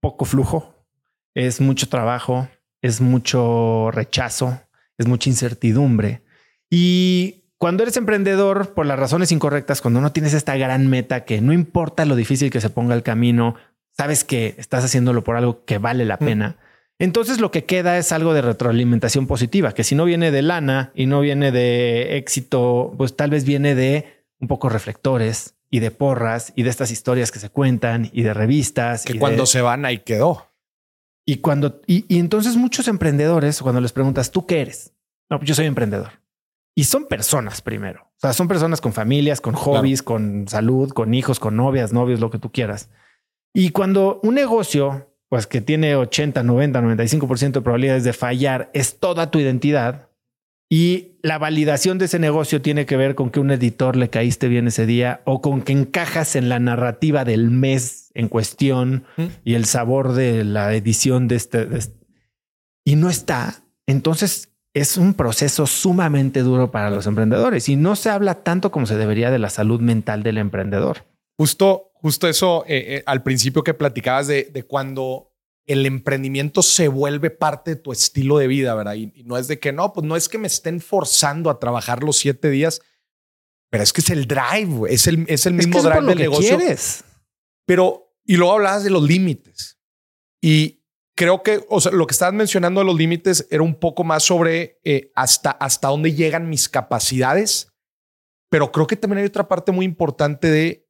[0.00, 0.86] poco flujo,
[1.34, 2.48] es mucho trabajo,
[2.80, 4.60] es mucho rechazo,
[4.98, 6.22] es mucha incertidumbre.
[6.70, 11.40] Y cuando eres emprendedor por las razones incorrectas, cuando no tienes esta gran meta que
[11.40, 13.54] no importa lo difícil que se ponga el camino,
[13.96, 16.24] sabes que estás haciéndolo por algo que vale la Mm.
[16.24, 16.56] pena.
[17.00, 20.90] Entonces lo que queda es algo de retroalimentación positiva, que si no viene de lana
[20.94, 25.90] y no viene de éxito, pues tal vez viene de un poco reflectores y de
[25.90, 29.04] porras y de estas historias que se cuentan y de revistas.
[29.04, 30.46] Que y cuando de- se van ahí quedó.
[31.24, 34.92] y cuando, y, y entonces muchos emprendedores, cuando les preguntas, ¿tú qué eres?
[35.30, 36.12] No, pues yo soy emprendedor.
[36.78, 38.02] Y son personas primero.
[38.04, 42.20] O sea, son personas con familias, con hobbies, con salud, con hijos, con novias, novios,
[42.20, 42.88] lo que tú quieras.
[43.52, 49.00] Y cuando un negocio, pues que tiene 80, 90, 95% de probabilidades de fallar, es
[49.00, 50.10] toda tu identidad.
[50.70, 54.46] Y la validación de ese negocio tiene que ver con que un editor le caíste
[54.46, 59.24] bien ese día o con que encajas en la narrativa del mes en cuestión Mm.
[59.44, 62.06] y el sabor de la edición de este, de este-
[62.84, 63.64] y no está.
[63.86, 68.86] Entonces es un proceso sumamente duro para los emprendedores y no se habla tanto como
[68.86, 71.06] se debería de la salud mental del emprendedor.
[71.36, 75.32] Justo, justo eso eh, eh, al principio que platicabas de, de cuando
[75.66, 78.94] el emprendimiento se vuelve parte de tu estilo de vida, ¿verdad?
[78.94, 81.58] Y, y no es de que no, pues no es que me estén forzando a
[81.60, 82.80] trabajar los siete días,
[83.70, 86.00] pero es que es el drive, es el, es el Es que mismo por drive
[86.00, 86.56] lo del que negocio.
[86.56, 87.04] quieres.
[87.66, 89.78] Pero, y luego hablabas de los límites.
[90.40, 90.77] Y
[91.18, 95.10] creo que, lo que estabas mencionando de los límites era un poco más sobre eh,
[95.16, 97.72] hasta, hasta dónde llegan mis capacidades.
[98.48, 100.88] Pero creo que también hay otra parte muy importante de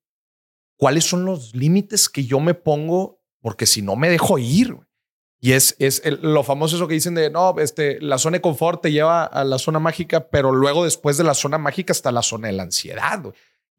[0.77, 4.77] cuáles son los límites que yo me pongo, porque si no me dejo ir.
[5.41, 8.83] Y es, es lo famoso eso que dicen de no, este, la zona de confort
[8.83, 12.23] te lleva a la zona mágica, pero luego después de la zona mágica está la
[12.23, 13.23] zona de la ansiedad.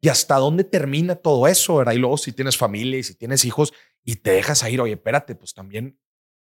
[0.00, 1.92] Y hasta dónde termina todo eso, ¿verdad?
[1.92, 5.36] Y luego si tienes familia y si tienes hijos y te dejas ir, oye, espérate,
[5.36, 5.96] pues también,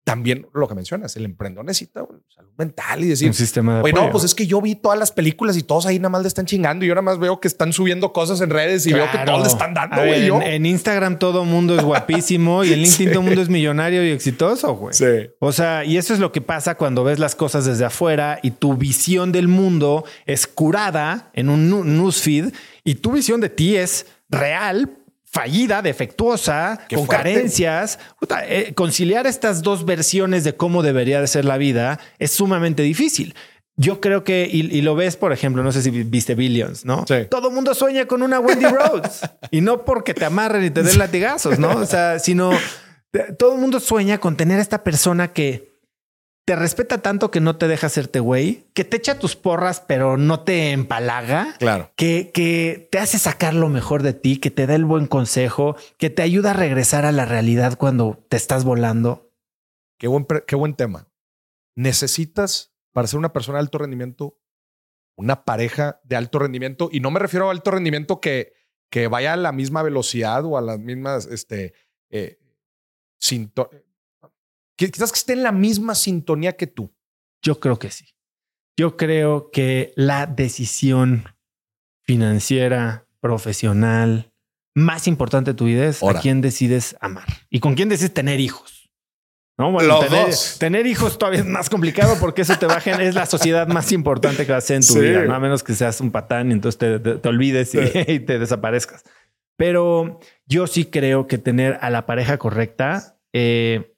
[0.05, 3.93] también lo que mencionas, el emprendedor necesita salud mental y decir, un sistema de Oye,
[3.93, 4.13] no, apoyo.
[4.13, 6.47] pues es que yo vi todas las películas y todos ahí nada más le están
[6.47, 9.19] chingando y yo nada más veo que están subiendo cosas en redes y veo que
[9.19, 10.27] todos le están dando, güey.
[10.27, 13.13] en, en Instagram todo mundo es guapísimo y en LinkedIn Sí.
[13.13, 14.95] todo mundo es millonario y exitoso, güey.
[14.95, 15.05] Sí.
[15.39, 18.53] O sea, y eso es lo que pasa cuando ves las cosas desde afuera y
[18.53, 22.53] tu visión del mundo es curada en un newsfeed
[22.85, 24.99] y tu visión de ti es real,
[25.33, 27.25] fallida, defectuosa, Qué con fuerte.
[27.25, 27.99] carencias.
[28.19, 32.83] Puta, eh, conciliar estas dos versiones de cómo debería de ser la vida es sumamente
[32.83, 33.35] difícil.
[33.77, 37.05] Yo creo que, y, y lo ves, por ejemplo, no sé si viste Billions, ¿no?
[37.09, 37.15] Sí.
[37.31, 40.99] Todo mundo sueña con una Wendy Rhodes y no porque te amarren y te den
[40.99, 41.77] latigazos, ¿no?
[41.77, 42.51] O sea, sino
[43.39, 45.70] todo el mundo sueña con tener a esta persona que
[46.45, 50.17] te respeta tanto que no te deja hacerte güey, que te echa tus porras, pero
[50.17, 51.55] no te empalaga.
[51.59, 51.93] Claro.
[51.97, 55.77] Que, que te hace sacar lo mejor de ti, que te da el buen consejo,
[55.97, 59.31] que te ayuda a regresar a la realidad cuando te estás volando.
[59.99, 61.09] Qué buen, qué buen tema.
[61.77, 64.41] Necesitas, para ser una persona de alto rendimiento,
[65.17, 66.89] una pareja de alto rendimiento.
[66.91, 68.55] Y no me refiero a alto rendimiento que,
[68.91, 71.75] que vaya a la misma velocidad o a las mismas, este,
[72.09, 72.39] eh,
[74.89, 76.95] quizás que esté en la misma sintonía que tú.
[77.43, 78.07] Yo creo que sí.
[78.79, 81.25] Yo creo que la decisión
[82.03, 84.33] financiera, profesional,
[84.75, 88.41] más importante de tu vida es a quién decides amar y con quién decides tener
[88.41, 88.91] hijos.
[89.59, 90.01] No, bueno,
[90.59, 94.47] tener, hijos todavía es más complicado porque eso te baja, es la sociedad más importante
[94.47, 95.35] que va a ser en tu vida, ¿no?
[95.35, 97.75] a menos que seas un patán y entonces te, olvides
[98.09, 99.05] y, te desaparezcas.
[99.57, 103.90] Pero yo sí creo que tener a la pareja correcta eh,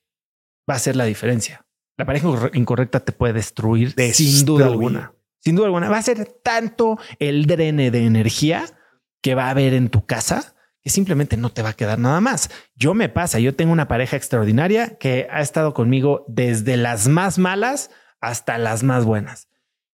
[0.68, 1.66] va a ser la diferencia.
[1.96, 5.12] La pareja incorrecta te puede destruir, sin duda alguna.
[5.40, 5.88] Sin duda alguna.
[5.88, 8.64] Va a ser tanto el drene de energía
[9.20, 12.20] que va a haber en tu casa que simplemente no te va a quedar nada
[12.20, 12.51] más.
[12.75, 17.38] Yo me pasa, yo tengo una pareja extraordinaria que ha estado conmigo desde las más
[17.38, 19.48] malas hasta las más buenas.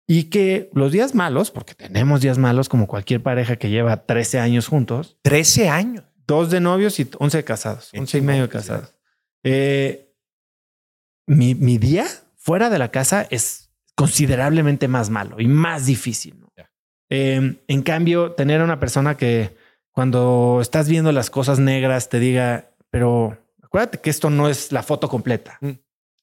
[0.07, 4.38] Y que los días malos, porque tenemos días malos como cualquier pareja que lleva 13
[4.40, 5.18] años juntos.
[5.22, 6.04] 13 años.
[6.26, 8.94] Dos de novios y 11 de casados, 11 y medio de casados.
[9.42, 10.08] Eh,
[11.28, 16.34] mi, mi, día fuera de la casa es considerablemente más malo y más difícil.
[17.10, 19.56] Eh, en cambio, tener a una persona que
[19.92, 24.82] cuando estás viendo las cosas negras te diga, pero acuérdate que esto no es la
[24.82, 25.58] foto completa.
[25.60, 25.70] Mm.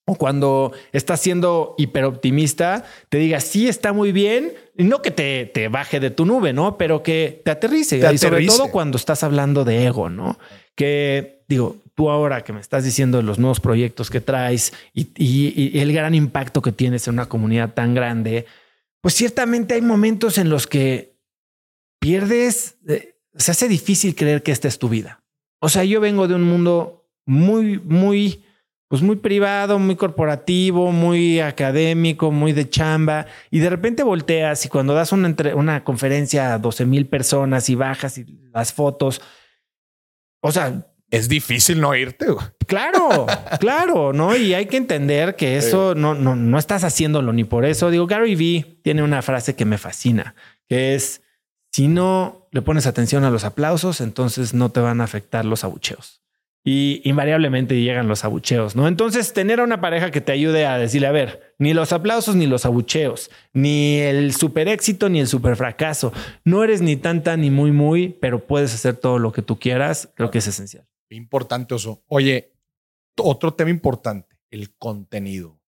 [0.08, 5.48] O cuando estás siendo hiperoptimista, te diga, sí, está muy bien, y no que te,
[5.48, 6.78] te, baje de tu nube, ¿no?
[6.78, 7.98] Pero que te aterrice.
[8.14, 10.38] y sobre todo cuando estás hablando de ego, ¿no?
[10.76, 15.94] Que digo, tú ahora que me estás diciendo los nuevos proyectos que traes y, el
[15.94, 18.46] gran impacto que tienes en una comunidad tan grande,
[19.02, 21.16] pues ciertamente hay momentos en los que
[22.00, 25.24] pierdes eh, se hace difícil creer que esta es tu vida.
[25.60, 28.44] O sea, yo vengo de un mundo muy, muy,
[28.88, 34.70] pues muy privado, muy corporativo, muy académico, muy de chamba, y de repente volteas y
[34.70, 39.22] cuando das una, una conferencia a 12 mil personas y bajas y las fotos,
[40.42, 40.92] o sea...
[41.12, 42.26] Es difícil no irte.
[42.68, 43.28] Claro,
[43.60, 44.36] claro, ¿no?
[44.36, 47.90] Y hay que entender que eso no, no, no estás haciéndolo ni por eso.
[47.90, 50.36] Digo, Gary Vee tiene una frase que me fascina,
[50.68, 51.22] que es,
[51.72, 55.64] si no le pones atención a los aplausos, entonces no te van a afectar los
[55.64, 56.22] abucheos.
[56.68, 58.88] Y invariablemente llegan los abucheos, ¿no?
[58.88, 62.36] Entonces, tener a una pareja que te ayude a decirle, a ver, ni los aplausos
[62.36, 66.12] ni los abucheos, ni el super éxito ni el super fracaso.
[66.44, 70.10] No eres ni tanta ni muy, muy, pero puedes hacer todo lo que tú quieras.
[70.16, 70.88] Creo que es esencial.
[71.10, 72.04] Importante eso.
[72.08, 72.54] Oye,
[73.18, 75.60] otro tema importante, el contenido.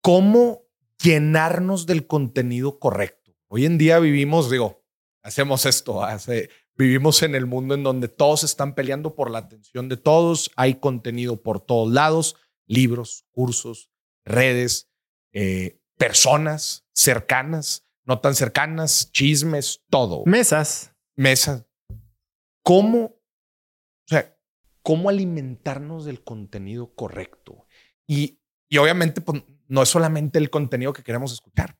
[0.00, 0.62] ¿Cómo
[1.02, 3.36] llenarnos del contenido correcto?
[3.48, 4.84] Hoy en día vivimos, digo,
[5.22, 6.02] hacemos esto.
[6.02, 10.50] Hace, vivimos en el mundo en donde todos están peleando por la atención de todos,
[10.56, 13.90] hay contenido por todos lados, libros, cursos,
[14.24, 14.90] redes,
[15.32, 20.22] eh, personas cercanas, no tan cercanas, chismes, todo.
[20.26, 20.92] Mesas.
[21.16, 21.64] Mesas.
[22.62, 23.13] ¿Cómo,
[24.06, 24.36] o sea,
[24.82, 27.66] cómo alimentarnos del contenido correcto?
[28.06, 28.38] Y,
[28.68, 31.76] y obviamente pues, no es solamente el contenido que queremos escuchar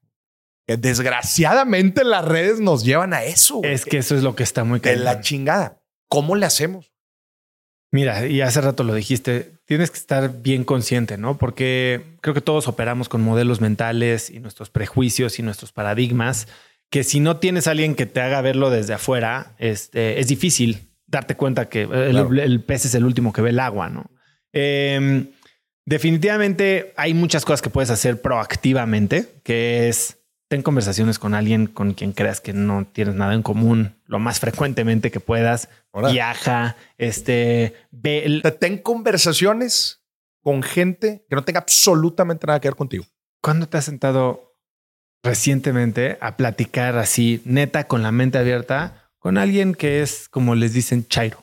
[0.66, 3.60] desgraciadamente las redes nos llevan a eso.
[3.62, 5.82] Es que eso es lo que está muy De la chingada.
[6.08, 6.92] ¿Cómo le hacemos?
[7.90, 11.38] Mira, y hace rato lo dijiste, tienes que estar bien consciente, ¿no?
[11.38, 16.48] Porque creo que todos operamos con modelos mentales y nuestros prejuicios y nuestros paradigmas,
[16.90, 20.93] que si no tienes a alguien que te haga verlo desde afuera, este, es difícil
[21.06, 24.10] darte cuenta que el, pez es el último que ve el agua, ¿no?
[24.52, 25.28] Em,
[25.84, 31.94] definitivamente hay muchas cosas que puedes hacer proactivamente, que es ten conversaciones con alguien con
[31.94, 35.68] quien creas que no tienes nada en común lo más frecuentemente que puedas.
[35.92, 38.42] Viaja, este, ve.
[38.60, 40.02] Ten conversaciones
[40.42, 43.04] con gente que no tenga absolutamente nada que ver contigo.
[43.40, 44.54] ¿Cuándo te has sentado
[45.24, 50.74] recientemente a platicar así, neta, con la mente abierta, con alguien que es, como les
[50.74, 51.42] dicen, chairo?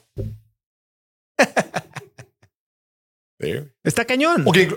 [3.83, 4.45] Está cañón.
[4.45, 4.69] O que,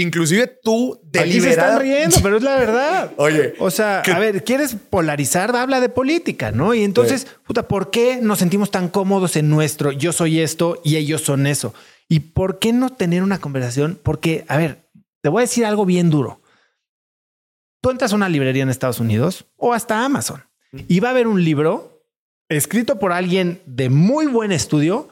[0.00, 1.84] inclusive tú deliberadamente...
[1.84, 3.12] se riendo, pero es la verdad.
[3.16, 3.54] Oye.
[3.58, 5.56] O sea, a ver, ¿quieres polarizar?
[5.56, 6.72] Habla de política, ¿no?
[6.72, 10.94] Y entonces, puta, ¿por qué nos sentimos tan cómodos en nuestro yo soy esto y
[10.94, 11.74] ellos son eso?
[12.08, 13.98] ¿Y por qué no tener una conversación?
[14.00, 14.88] Porque, a ver,
[15.20, 16.40] te voy a decir algo bien duro.
[17.80, 20.44] Tú entras a una librería en Estados Unidos o hasta Amazon
[20.86, 21.95] y va a haber un libro
[22.48, 25.08] escrito por alguien de muy buen estudio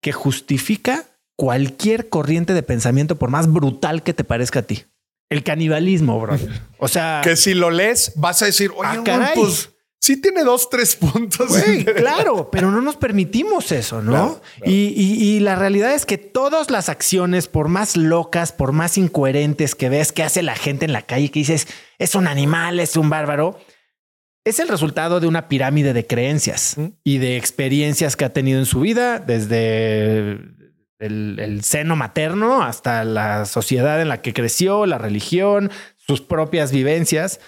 [0.00, 1.04] que justifica
[1.36, 4.84] cualquier corriente de pensamiento, por más brutal que te parezca a ti.
[5.30, 6.36] El canibalismo, bro.
[6.78, 7.20] O sea.
[7.22, 11.52] Que si lo lees, vas a decir, oye, ah, pues sí tiene dos, tres puntos.
[11.96, 14.40] claro, pero no nos permitimos eso, ¿no?
[14.64, 19.88] Y, la realidad es que todas las acciones, por más locas, por más incoherentes que
[19.88, 23.10] ves que hace la gente en la calle, que dices, es un animal, es un
[23.10, 23.58] bárbaro,
[24.48, 28.66] es el resultado de una pirámide de creencias y de experiencias que ha tenido en
[28.66, 30.38] su vida, desde
[30.98, 37.40] el, seno materno hasta la sociedad en la que creció, la religión, sus propias vivencias.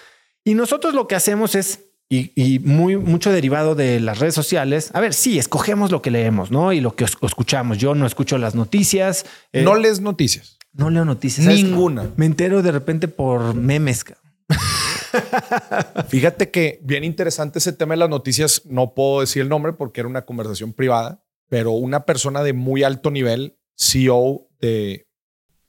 [0.44, 4.90] Y nosotros lo que hacemos es y, muy mucho derivado de las redes sociales.
[4.94, 6.72] A ver, sí, escogemos lo que leemos, ¿no?
[6.72, 7.78] Y lo que escuchamos.
[7.78, 9.24] Yo no escucho las noticias.
[9.52, 10.58] Eh, no lees noticias.
[10.72, 11.46] No leo noticias.
[11.46, 12.10] Ninguna.
[12.16, 14.04] Me entero de repente por memes.
[16.08, 18.66] Fíjate que bien interesante ese tema de las noticias.
[18.66, 22.82] No puedo decir el nombre porque era una conversación privada, pero una persona de muy
[22.82, 25.08] alto nivel, CEO de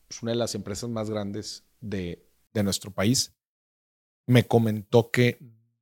[0.08, 3.34] pues, una de las empresas más grandes de, de nuestro país,
[4.28, 5.40] me comentó que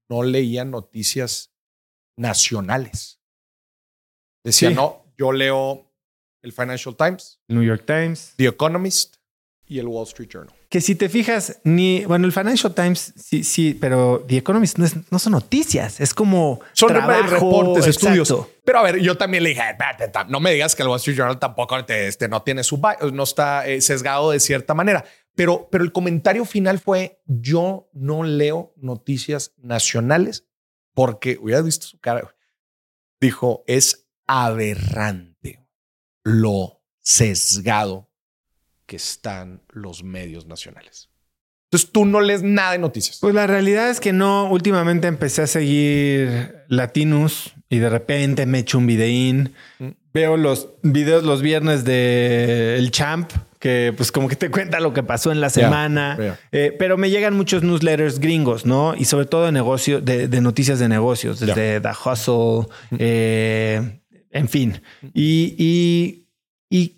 [0.09, 1.53] no leía noticias
[2.17, 3.19] nacionales.
[4.43, 5.91] Decía, no, yo leo
[6.41, 9.17] el Financial Times, New York Times, The Economist
[9.65, 10.55] y el Wall Street Journal.
[10.69, 14.85] Que si te fijas, ni, bueno, el Financial Times, sí, sí, pero The Economist no,
[15.09, 18.31] no son noticias, es como son reportes, estudios.
[18.63, 19.63] Pero a ver, yo también le dije,
[20.27, 22.79] no me digas que el Wall Street Journal tampoco este, no tiene su,
[23.11, 25.05] no está eh, sesgado de cierta manera.
[25.35, 30.45] Pero, pero el comentario final fue, yo no leo noticias nacionales
[30.93, 32.35] porque, hubieras visto su cara,
[33.19, 35.65] dijo, es aberrante
[36.23, 38.08] lo sesgado
[38.89, 41.09] que están los medios nacionales.
[41.71, 43.19] Entonces tú no lees nada de noticias.
[43.21, 44.49] Pues la realidad es que no.
[44.49, 49.53] Últimamente empecé a seguir Latinus y de repente me echo un videín.
[49.77, 49.89] Mm.
[50.11, 54.93] Veo los videos los viernes de El Champ que pues como que te cuenta lo
[54.93, 56.17] que pasó en la semana.
[56.51, 58.95] Eh, pero me llegan muchos newsletters gringos, ¿no?
[58.95, 63.99] Y sobre todo de negocio, de, noticias de negocios, desde The Hustle, eh,
[64.31, 64.81] en fin.
[65.13, 66.28] Y, y,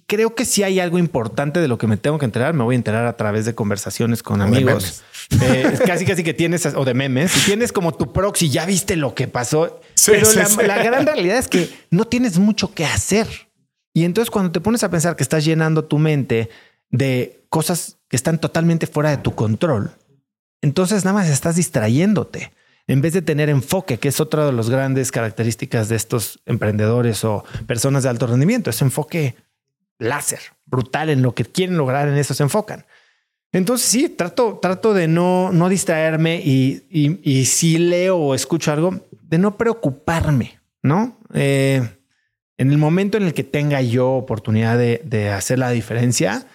[0.05, 2.75] creo que si hay algo importante de lo que me tengo que enterar, me voy
[2.75, 5.03] a enterar a través de conversaciones con amigos.
[5.41, 8.97] Eh, casi, casi que tienes, o de memes, y tienes como tu proxy, ya viste
[8.97, 9.79] lo que pasó.
[10.05, 13.27] pero la gran realidad es que no tienes mucho que hacer.
[13.93, 16.49] Y entonces cuando te pones a pensar que estás llenando tu mente
[16.89, 19.91] de cosas que están totalmente fuera de tu control,
[20.61, 22.51] entonces nada más estás distrayéndote.
[22.87, 27.23] En vez de tener enfoque, que es otra de las grandes características de estos emprendedores
[27.23, 29.35] o personas de alto rendimiento, es enfoque
[30.01, 32.85] láser, brutal en lo que quieren lograr, en eso se enfocan.
[33.53, 39.07] Entonces sí, trato, trato de no, no distraerme y, y, si leo o escucho algo,
[39.21, 41.17] de no preocuparme, ¿no?
[41.33, 41.87] Eh,
[42.57, 46.45] en el momento en el que tenga yo oportunidad de, hacer la diferencia,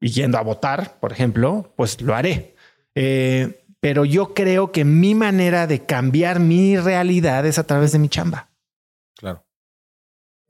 [0.00, 2.54] y yendo a votar, por ejemplo, pues lo haré.
[2.94, 7.98] Eh, pero yo creo que mi manera de cambiar mi realidad es a través de
[7.98, 8.51] mi chamba.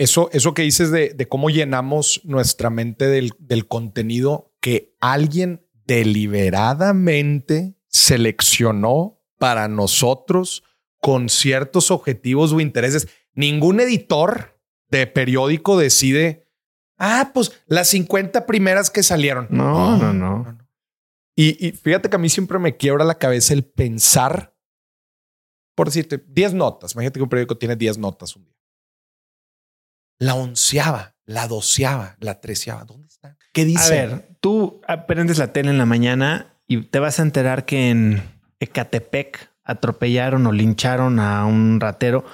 [0.02, 7.76] Eso, eso que dices de, cómo llenamos nuestra mente del, del contenido que alguien deliberadamente
[7.86, 10.64] seleccionó para nosotros
[11.00, 16.48] con ciertos objetivos o intereses ningún editor de periódico decide,
[16.98, 19.46] ah, pues las 50 primeras que salieron.
[19.50, 20.58] No, no, no.
[21.36, 24.56] Y, fíjate que a mí siempre me quiebra la cabeza el pensar,
[25.76, 26.94] por decirte, 10 notas.
[26.94, 28.61] Imagínate que un periódico tiene 10 notas un día.
[30.22, 32.84] La onceava, la doceava, la treceava.
[32.84, 33.36] ¿Dónde está?
[33.52, 33.98] ¿Qué dice?
[34.00, 37.90] A ver, tú aprendes la tele en la mañana y te vas a enterar que
[37.90, 38.22] en
[38.60, 42.24] Ecatepec atropellaron o lincharon a un ratero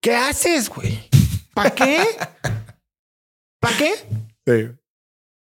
[0.00, 1.00] ¿Qué haces, güey?
[1.52, 1.98] ¿Para qué?
[3.58, 3.92] ¿Para qué?
[4.46, 4.78] Sí.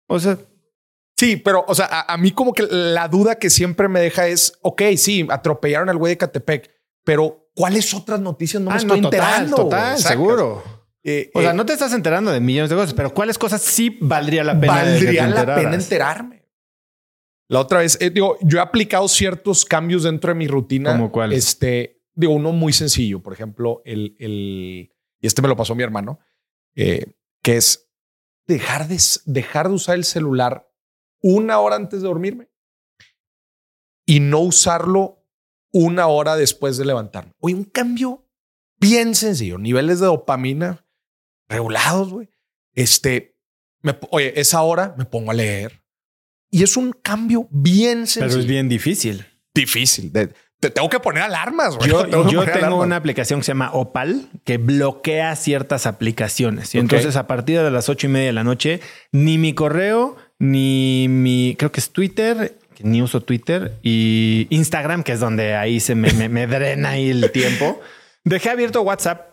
[0.08, 0.36] O sea,
[1.16, 4.54] sí, pero, o sea, a, mí como que la duda que siempre me deja es,
[4.62, 6.72] ok, sí, atropellaron al güey de Catepec,
[7.04, 9.54] pero ¿cuáles otras noticias no me ah, estoy enterando?
[9.54, 10.77] Total, seguro.
[11.04, 13.62] Eh, o sea, eh, no te estás enterando de millones de cosas, pero ¿cuáles cosas
[13.62, 14.74] sí valdría la pena?
[14.74, 16.46] Valdría la pena enterarme.
[17.48, 20.92] La otra vez, eh, digo, yo he aplicado ciertos cambios dentro de mi rutina.
[20.92, 21.32] ¿Cómo cuál?
[21.32, 25.82] Este, digo, uno muy sencillo, por ejemplo, el, el y este me lo pasó mi
[25.82, 26.20] hermano,
[26.74, 27.90] que es
[28.46, 30.70] dejar de, dejar de usar el celular
[31.20, 32.48] una hora antes de dormirme
[34.06, 35.24] y no usarlo
[35.72, 37.32] una hora después de levantarme.
[37.40, 38.26] Oye, un cambio
[38.80, 40.88] bien sencillo, niveles de dopamina
[41.49, 42.28] regulados, güey.
[42.74, 43.36] Este,
[43.82, 45.82] me, oye, esa hora me pongo a leer
[46.51, 48.28] y es un cambio bien sencillo.
[48.28, 49.26] Pero es bien difícil.
[49.55, 50.12] Difícil.
[50.12, 50.30] De,
[50.61, 51.78] te tengo que poner alarmas.
[51.86, 52.07] Yo,
[52.53, 56.74] tengo, una aplicación que se llama Opal que bloquea ciertas aplicaciones.
[56.74, 58.80] Y entonces a partir de las ocho y media de la noche,
[59.12, 65.12] ni mi correo, ni mi, creo que es Twitter, ni uso Twitter, y Instagram, que
[65.12, 67.80] es donde ahí se me, me, drena ahí el tiempo.
[68.24, 69.28] Dejé abierto WhatsApp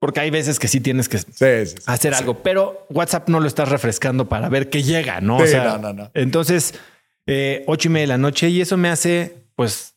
[0.00, 1.18] porque hay veces que sí tienes que
[1.86, 5.36] hacer algo, pero WhatsApp no lo estás refrescando para ver qué llega, ¿no?
[5.36, 6.10] o sea, no, no, no.
[6.14, 6.74] Entonces,
[7.26, 9.94] eh, ocho y media de la noche y eso me hace, pues,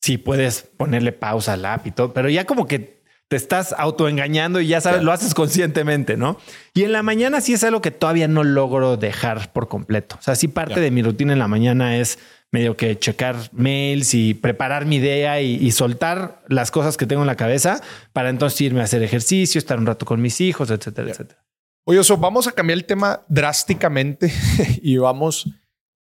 [0.00, 2.96] sí puedes ponerle pausa al app y todo, pero ya como que
[3.28, 6.38] te estás autoengañando y ya sabes, lo haces conscientemente, ¿no?
[6.74, 10.16] Y en la mañana sí es algo que todavía no logro dejar por completo.
[10.20, 12.18] O sea, sí parte de mi rutina en la mañana es
[12.52, 17.26] medio que checar mails y preparar mi idea y, soltar las cosas que tengo en
[17.26, 17.82] la cabeza
[18.12, 21.44] para entonces irme a hacer ejercicio, estar un rato con mis hijos, etcétera, etcétera.
[21.84, 24.32] Oye, eso vamos a cambiar el tema drásticamente
[24.82, 25.50] y vamos,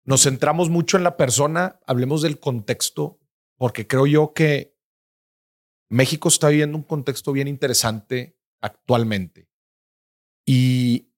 [0.03, 3.19] nos centramos mucho en la persona, hablemos del contexto,
[3.57, 4.75] porque creo yo que
[5.89, 9.47] México está viviendo un contexto bien interesante actualmente.
[10.45, 11.11] Y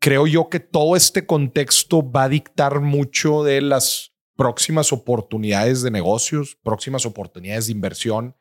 [0.00, 5.90] creo yo que todo este contexto va a dictar mucho de las próximas oportunidades de
[5.90, 8.36] negocios, próximas oportunidades de inversión.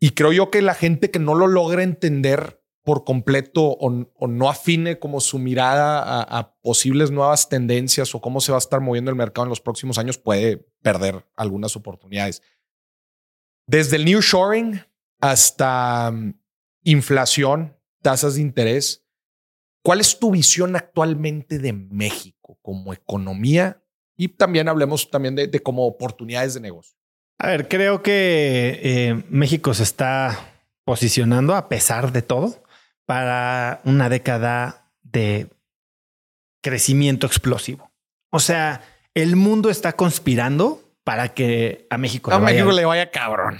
[0.00, 4.48] Y creo yo que la gente que no lo logra entender por completo o, no
[4.48, 9.10] afine como su mirada a, posibles nuevas tendencias o cómo se va a estar moviendo
[9.10, 12.42] el mercado en los próximos años puede perder algunas oportunidades.
[13.66, 14.80] Desde el new shoring
[15.20, 16.40] hasta mm,
[16.84, 19.06] inflación, tasas de interés,
[19.82, 23.81] ¿cuál es tu visión actualmente de México como economía
[24.16, 26.96] y también hablemos también de, como oportunidades de negocio.
[27.38, 30.38] A ver, creo que eh, México se está
[30.84, 32.62] posicionando a pesar de todo
[33.06, 35.48] para una década de
[36.62, 37.90] crecimiento explosivo.
[38.30, 38.82] O sea,
[39.14, 43.58] el mundo está conspirando para que a México, a México le vaya cabrón.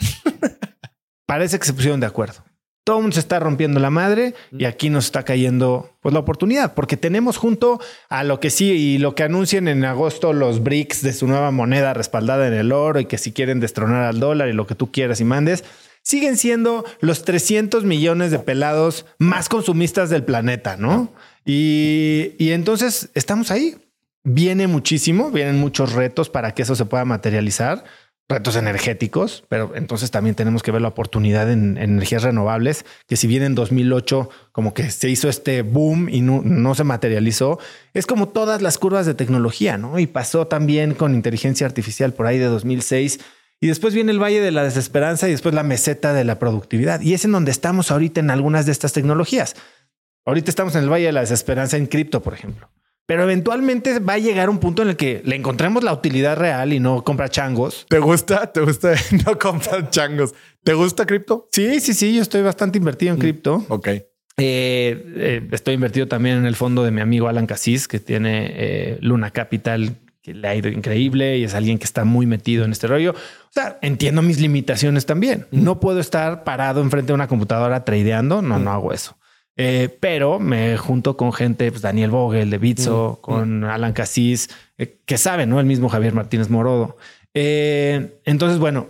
[1.27, 2.45] Parece que se pusieron de acuerdo
[2.85, 6.19] todo el mundo se está rompiendo la madre y aquí nos está cayendo pues la
[6.19, 10.63] oportunidad, porque tenemos junto a lo que sí y lo que anuncian en agosto los
[10.63, 14.19] BRICS de su nueva moneda respaldada en el oro y que si quieren destronar al
[14.19, 15.63] dólar y lo que tú quieras y mandes,
[16.03, 21.13] siguen siendo los 300 millones de pelados más consumistas del planeta, ¿no?
[21.45, 23.77] Y, y entonces estamos ahí.
[24.25, 27.85] Viene muchísimo, vienen muchos retos para que eso se pueda materializar
[28.29, 33.27] retos energéticos, pero entonces también tenemos que ver la oportunidad en, energías renovables, que si
[33.27, 37.59] bien en 2008 como que se hizo este boom y no, no, se materializó,
[37.95, 39.99] es como todas las curvas de tecnología, ¿no?
[39.99, 43.21] Y pasó también con inteligencia artificial por ahí de 2006.
[43.61, 47.01] Y después viene el Valle de la Desesperanza y después la meseta de la productividad.
[47.01, 49.55] Y es en donde estamos ahorita en algunas de estas tecnologías.
[50.25, 52.69] Ahorita estamos en el Valle de la Desesperanza en cripto, por ejemplo.
[53.07, 56.73] Pero eventualmente va a llegar un punto en el que le encontremos la utilidad real
[56.73, 57.87] y no compra changos.
[57.89, 58.53] ¿Te gusta?
[58.53, 58.95] ¿Te gusta
[59.27, 60.35] no comprar changos?
[60.63, 61.49] ¿Te gusta cripto?
[61.51, 62.15] Sí, sí, sí.
[62.15, 63.65] Yo estoy bastante invertido en mm, cripto.
[63.69, 63.89] Ok.
[63.89, 64.05] Eh,
[64.39, 68.99] eh, estoy invertido también en el fondo de mi amigo Alan Cassis, que tiene eh,
[69.01, 72.73] Luna Capital, que le ha ido increíble y es alguien que está muy metido en
[72.73, 73.11] este rollo.
[73.13, 75.47] O sea, entiendo mis limitaciones también.
[75.51, 75.65] Mm.
[75.65, 78.41] No puedo estar parado enfrente de una computadora tradeando.
[78.41, 78.65] No, mm.
[78.65, 79.17] no hago eso.
[79.57, 83.65] Eh, pero me junto con gente, pues Daniel Vogel de Bitso, mm, con mm.
[83.65, 84.49] Alan Casís,
[84.79, 85.61] eh, que sabe, ¿no?
[85.61, 86.97] El mismo Javier Martínez Morodo.
[87.35, 88.89] Eh, entonces, bueno,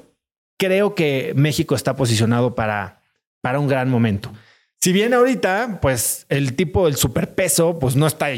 [0.59, 3.01] creo que México está posicionado para,
[3.41, 4.33] para un gran momento.
[4.81, 8.31] Si bien ahorita, pues el tipo del superpeso, pues no está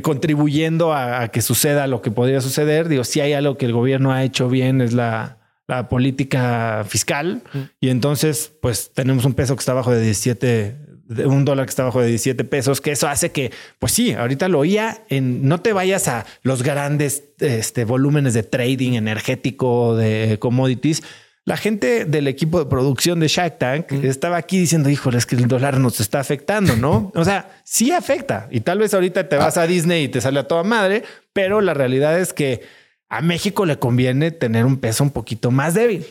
[0.00, 2.88] contribuyendo a, que suceda lo que podría suceder.
[2.88, 5.36] Digo, si hay algo que el gobierno ha hecho bien es la,
[5.66, 7.42] la política fiscal.
[7.52, 7.58] Mm.
[7.80, 11.70] Y entonces, pues tenemos un peso que está abajo de 17 de un dólar que
[11.70, 15.48] está bajo de 17 pesos, que eso hace que, pues sí, ahorita lo oía en
[15.48, 21.02] no te vayas a los grandes este, volúmenes de trading energético de commodities.
[21.46, 25.36] La gente del equipo de producción de Shark Tank estaba aquí diciendo, híjole, es que
[25.36, 27.12] el dólar nos está afectando, ¿no?
[27.14, 28.48] O sea, sí afecta.
[28.50, 31.60] Y tal vez ahorita te vas a Disney y te sale a toda madre, pero
[31.60, 32.62] la realidad es que
[33.10, 36.06] a México le conviene tener un peso un poquito más débil.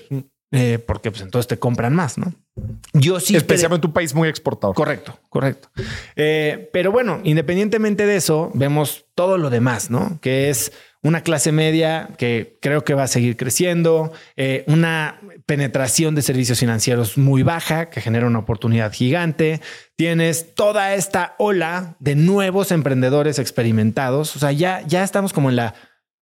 [0.55, 2.31] Eh, porque pues entonces te compran más, ¿no?
[2.93, 3.35] Yo sí.
[3.35, 4.75] Especialmente un país muy exportador.
[4.75, 5.69] Correcto, correcto.
[6.15, 10.19] Eh, pero bueno, independientemente de eso, vemos todo lo demás, ¿no?
[10.21, 16.13] Que es una clase media que creo que va a seguir creciendo, eh, una penetración
[16.13, 19.59] de servicios financieros muy baja que genera una oportunidad gigante.
[19.95, 24.35] Tienes toda esta ola de nuevos emprendedores experimentados.
[24.35, 25.73] O sea, ya, ya estamos como en la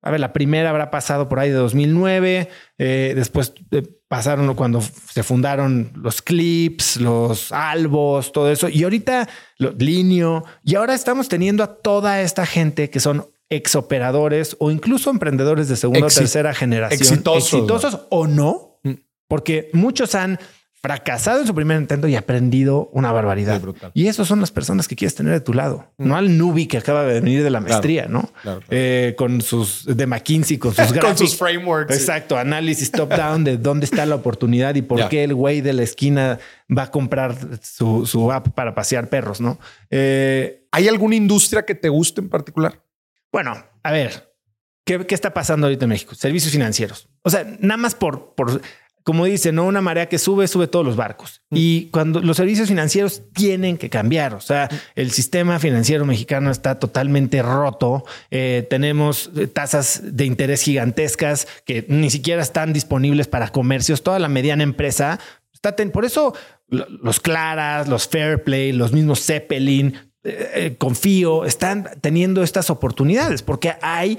[0.05, 2.47] a ver, la primera habrá pasado por ahí de 2009,
[2.77, 9.27] eh, después eh, pasaron cuando se fundaron los clips, los albos, todo eso, y ahorita
[9.57, 15.09] lo, Linio, y ahora estamos teniendo a toda esta gente que son exoperadores o incluso
[15.09, 17.01] emprendedores de segunda o tercera generación.
[17.01, 18.93] Exitosos o no, mm.
[19.27, 20.37] porque muchos han
[20.85, 23.59] fracasado en su primer intento y aprendido una barbaridad.
[23.95, 26.07] Y esas son las personas que quieres tener de tu lado, mm.
[26.07, 28.29] no al newbie que acaba de venir de la maestría, ¿no?
[28.69, 31.95] Eh, con sus de McKinsey, con sus con sus frameworks.
[31.95, 35.73] Exacto, análisis top down de dónde está la oportunidad y por qué el güey de
[35.73, 39.59] la esquina va a comprar su, app para pasear perros, ¿no?
[39.89, 42.83] Eh, ¿Hay alguna industria que te guste en particular?
[43.31, 44.35] Bueno, a ver,
[44.83, 46.15] ¿qué, está pasando ahorita en México?
[46.15, 47.09] Servicios financieros.
[47.23, 48.61] O sea, nada más por, por
[49.05, 49.65] como dice, ¿no?
[49.65, 51.43] Una marea que sube, sube todos los barcos.
[51.51, 51.55] Mm.
[51.57, 54.75] Y cuando los servicios financieros tienen que cambiar, o sea, mm.
[54.95, 58.03] el sistema financiero mexicano está totalmente roto.
[58.31, 64.01] Eh, tenemos eh, tasas de interés gigantescas que ni siquiera están disponibles para comercios.
[64.01, 65.19] Toda la mediana empresa
[65.53, 65.75] está.
[65.75, 66.33] por eso
[66.67, 74.17] los Claras, los Fairplay, los mismos Zeppelin, eh, Confío, están teniendo estas oportunidades porque hay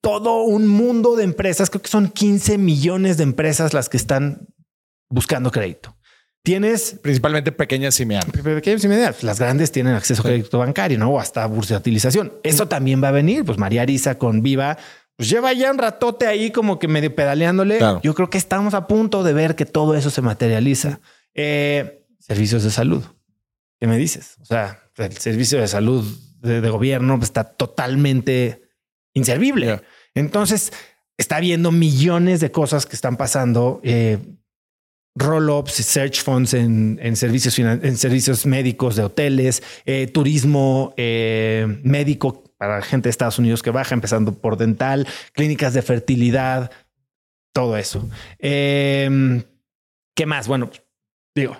[0.00, 4.48] todo un mundo de empresas, creo que son 15 millones de empresas las que están
[5.08, 5.96] buscando crédito.
[6.42, 8.30] Tienes principalmente pequeñas y medianas.
[8.30, 9.22] Pequeñas y medianas.
[9.22, 11.10] Las grandes tienen acceso a crédito bancario, ¿no?
[11.10, 12.32] O hasta bursatilización.
[12.42, 13.44] Eso también va a venir.
[13.44, 14.78] Pues María Arisa con Viva,
[15.16, 17.80] pues lleva ya un ratote ahí como que medio pedaleándole.
[18.02, 21.00] Yo creo que estamos a punto de ver que todo eso se materializa.
[21.34, 23.04] Eh, servicios de salud.
[23.78, 24.36] ¿Qué me dices?
[24.40, 26.04] O sea, el servicio de salud
[26.40, 28.67] de, de gobierno está totalmente
[29.18, 29.82] inservible.
[30.14, 30.72] Entonces,
[31.18, 33.80] está habiendo millones de cosas que están pasando.
[33.82, 34.18] Eh,
[35.14, 42.80] roll-ups, search funds en, servicios, en servicios médicos de hoteles, eh, turismo eh, médico para
[42.82, 46.70] gente de Estados Unidos que baja, empezando por dental, clínicas de fertilidad,
[47.52, 48.08] todo eso.
[48.38, 49.42] Em,
[50.14, 50.46] ¿Qué más?
[50.46, 50.70] Bueno,
[51.34, 51.56] digo,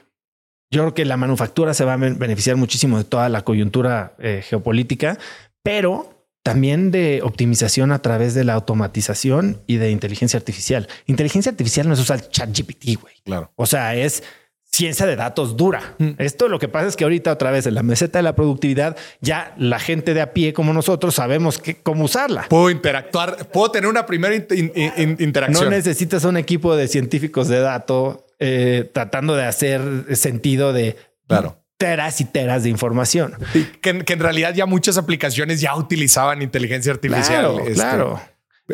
[0.70, 5.18] yo creo que la manufactura se va a beneficiar muchísimo de toda la coyuntura geopolítica,
[5.64, 6.17] pero
[6.48, 10.88] también de optimización a través de la automatización y de inteligencia artificial.
[11.04, 13.14] Inteligencia artificial no es usar ChatGPT, güey.
[13.22, 13.52] Claro.
[13.54, 14.22] O sea, es
[14.64, 15.94] ciencia de datos dura.
[15.98, 16.12] Mm.
[16.16, 18.96] Esto lo que pasa es que ahorita otra vez en la meseta de la productividad
[19.20, 22.46] ya la gente de a pie como nosotros sabemos que, cómo usarla.
[22.48, 25.64] Puedo interactuar, puedo tener una primera interacción.
[25.64, 30.96] No necesitas un equipo de científicos de datos eh, tratando de hacer sentido de
[31.26, 33.34] claro teras y teras de información.
[33.80, 37.54] que, en realidad ya muchas aplicaciones ya utilizaban inteligencia artificial.
[37.54, 38.20] Claro, este, claro.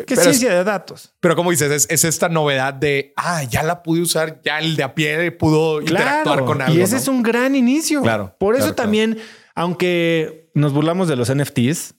[0.05, 1.13] ¿Qué ciencia de datos?
[1.21, 4.83] Pero como dices, es, esta novedad de, ah, ya la pude usar, ya el de
[4.83, 6.77] a pie pudo interactuar con algo.
[6.77, 8.01] Y ese es un gran inicio.
[8.01, 8.35] Claro.
[8.37, 9.19] Por eso también,
[9.53, 11.94] aunque nos burlamos de los NFTs,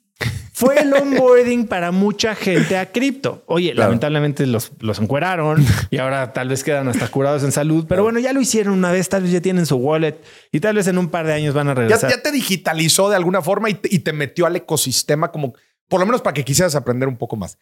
[0.56, 3.44] fue el onboarding para mucha gente a cripto.
[3.44, 8.02] Oye, lamentablemente los, los encueraron y ahora tal vez quedan hasta curados en salud, pero
[8.02, 10.18] bueno, ya lo hicieron una vez, tal vez ya tienen su wallet
[10.50, 12.10] y tal vez en un par de años van a regresar.
[12.10, 15.52] Ya, te digitalizó de alguna forma y te, metió al ecosistema como,
[15.88, 17.58] por lo menos para que quisieras aprender un poco más.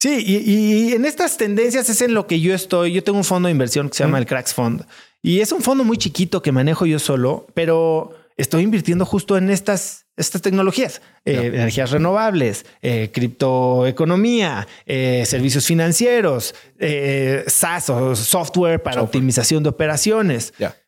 [0.00, 2.92] Sí, y, en estas tendencias es en lo que yo estoy.
[2.92, 4.86] Yo tengo un fondo de inversión que se llama el Cracks Fund
[5.20, 9.50] y es un fondo muy chiquito que manejo yo solo, pero estoy invirtiendo justo en
[9.50, 16.54] estas estas tecnologías, eh, energías renovables, eh, criptoeconomía, eh, servicios financieros,
[17.46, 20.54] SaaS o software para optimización de operaciones.
[20.58, 20.78] eso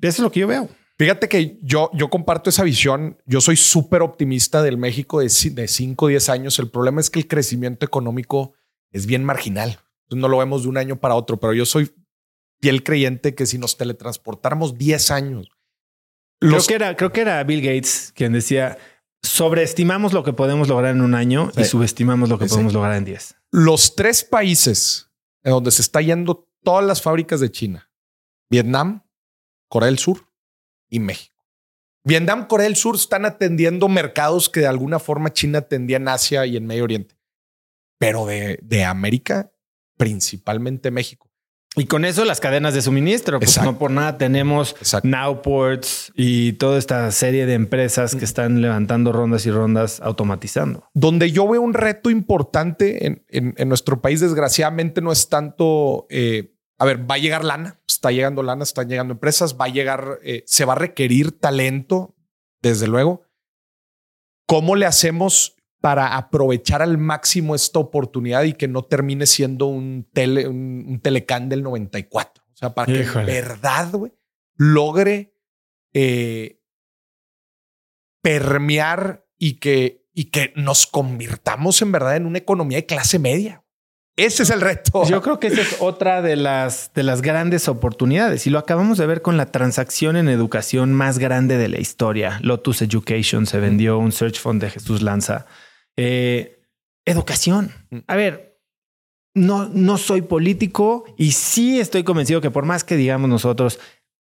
[0.00, 0.68] es lo que yo veo.
[0.98, 3.16] Fíjate que yo, yo comparto esa visión.
[3.24, 6.58] Yo soy súper optimista del México de, de 5 o 10 años.
[6.58, 8.52] El problema es que el crecimiento económico
[8.90, 9.78] es bien marginal.
[10.10, 11.90] No lo vemos de un año para otro, pero yo soy
[12.60, 15.48] fiel creyente que si nos teletransportáramos 10 años,
[16.40, 18.78] Creo, que era, creo que era Bill Gates quien decía,
[19.22, 23.04] sobreestimamos lo que podemos lograr en un año y subestimamos lo que podemos lograr en
[23.04, 23.36] 10.
[23.52, 25.10] Los tres países
[25.42, 27.90] en donde se está yendo todas las fábricas de China,
[28.50, 29.02] Vietnam,
[29.68, 30.28] Corea del Sur
[30.88, 31.46] y México.
[32.04, 36.46] Vietnam, Corea del Sur están atendiendo mercados que de alguna forma China atendía en Asia
[36.46, 37.18] y en Medio Oriente,
[37.98, 39.52] pero de, de América,
[39.98, 41.29] principalmente México.
[41.76, 46.78] Y con eso las cadenas de suministro, pues no por nada tenemos Nowports y toda
[46.78, 50.88] esta serie de empresas que están levantando rondas y rondas automatizando.
[50.94, 56.84] Donde yo veo un reto importante en, nuestro país, desgraciadamente no es tanto, eh, a
[56.84, 60.42] ver, va a llegar lana, está llegando lana, están llegando empresas, va a llegar, eh,
[60.46, 62.16] se va a requerir talento,
[62.62, 63.22] desde luego.
[64.46, 70.06] ¿Cómo le hacemos para aprovechar al máximo esta oportunidad y que no termine siendo un,
[70.12, 72.44] tele, un, telecán del 94.
[72.44, 73.92] O sea, para que en verdad
[74.56, 75.34] logre
[75.94, 76.60] eh,
[78.22, 83.64] permear y que, y que nos convirtamos en verdad en una economía de clase media.
[84.16, 85.04] Ese es el reto.
[85.08, 88.98] Yo creo que esa es otra de las, de las grandes oportunidades y lo acabamos
[88.98, 92.38] de ver con la transacción en educación más grande de la historia.
[92.42, 95.46] Lotus Education se vendió un search fund de Jesús Lanza
[96.02, 96.62] eh,
[97.04, 97.72] educación.
[97.90, 97.98] Mm.
[98.06, 98.58] A ver,
[99.34, 103.78] no, no soy político y sí estoy convencido que por más que digamos nosotros,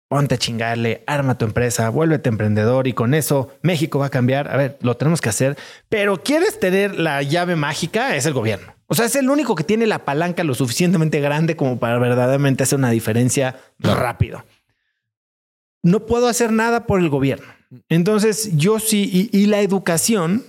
[0.08, 4.52] ponte a chingarle, arma tu empresa, vuélvete emprendedor y con eso México va a cambiar.
[4.52, 5.58] A ver, lo tenemos que hacer,
[5.90, 8.76] pero quieres tener la llave mágica, es el gobierno.
[8.86, 12.62] O sea, es el único que tiene la palanca lo suficientemente grande como para verdaderamente
[12.62, 14.46] hacer una diferencia rápido.
[15.82, 17.48] No puedo hacer nada por el gobierno.
[17.90, 20.44] Entonces, yo sí, y la educación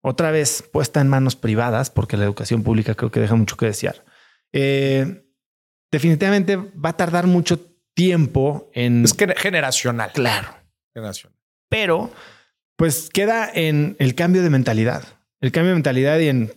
[0.00, 3.66] otra vez puesta en manos privadas, porque la educación pública creo que deja mucho que
[3.66, 4.04] desear.
[4.52, 5.24] Eh,
[5.90, 7.58] definitivamente va a tardar mucho
[7.94, 9.04] tiempo en...
[9.04, 10.12] Es generacional.
[10.12, 10.48] Claro.
[10.94, 11.36] Generacional.
[11.68, 12.10] Pero,
[12.76, 15.04] pues queda en el cambio de mentalidad.
[15.40, 16.52] El cambio de mentalidad y en...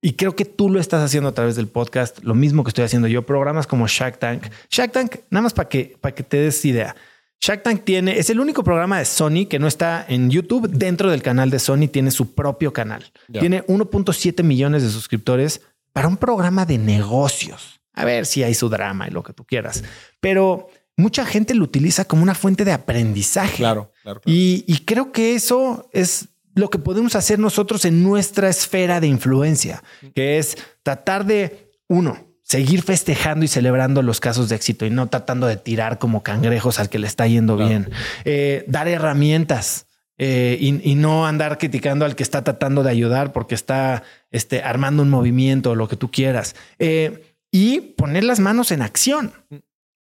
[0.00, 2.84] Y creo que tú lo estás haciendo a través del podcast, lo mismo que estoy
[2.84, 4.46] haciendo yo, programas como Shark Tank.
[4.70, 6.94] Shark Tank, nada más para que, para que te des idea.
[7.40, 10.68] Shark Tank tiene, es el único programa de Sony que no está en YouTube.
[10.68, 13.12] Dentro del canal de Sony tiene su propio canal.
[13.32, 15.60] Tiene 1.7 millones de suscriptores
[15.92, 17.80] para un programa de negocios.
[17.94, 19.84] A ver si hay su drama y lo que tú quieras.
[20.20, 23.58] Pero mucha gente lo utiliza como una fuente de aprendizaje.
[23.58, 24.20] Claro, claro.
[24.24, 29.06] Y, y, creo que eso es lo que podemos hacer nosotros en nuestra esfera de
[29.06, 29.82] influencia,
[30.14, 35.08] que es tratar de, uno, seguir festejando y celebrando los casos de éxito y no
[35.08, 37.90] tratando de tirar como cangrejos al que le está yendo bien.
[38.24, 39.86] Eh, dar herramientas
[40.16, 45.02] eh, y, no andar criticando al que está tratando de ayudar porque está este, armando
[45.02, 46.56] un movimiento o lo que tú quieras.
[46.78, 49.32] Eh, y poner las manos en acción.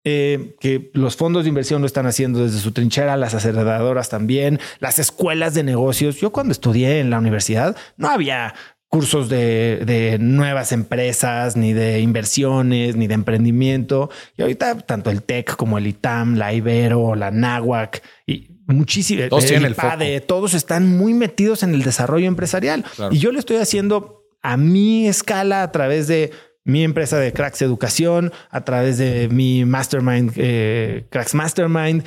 [0.07, 4.61] Eh, que los fondos de inversión lo están haciendo desde su trinchera, las aceleradoras también,
[4.79, 6.21] las escuelas de negocios.
[6.21, 8.55] Yo cuando estudié en la universidad no había
[8.95, 14.09] cursos de, de, nuevas empresas, ni de inversiones, ni de emprendimiento.
[14.37, 19.29] Y ahorita tanto el TEC como el ITAM, la Ibero, la NAWAC y muchísimo.
[19.29, 22.85] Todos el, el todos están muy metidos en el desarrollo empresarial.
[23.11, 26.31] Y yo lo estoy haciendo a mi escala a través de
[26.63, 32.05] mi empresa de Cracks Educación, a través de mi Mastermind, eh, Cracks Mastermind,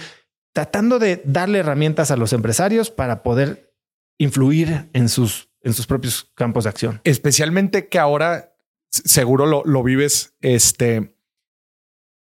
[0.53, 3.75] tratando de darle herramientas a los empresarios para poder
[4.17, 7.01] influir en sus, en sus propios campos de acción.
[7.03, 8.55] Especialmente que ahora
[8.89, 11.15] seguro lo, lo vives, este,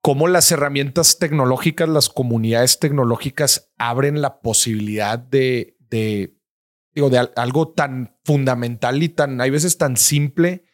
[0.03, 6.37] cómo las herramientas tecnológicas, las comunidades tecnológicas abren la posibilidad de, de,
[6.93, 10.65] digo, de algo tan fundamental y tan, hay veces tan simple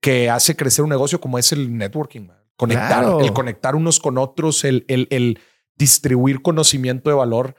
[0.00, 2.28] que hace crecer un negocio como es el networking.
[2.56, 5.38] Conectar, el conectar unos con otros, el, el, el
[5.76, 7.54] distribuir conocimiento de valor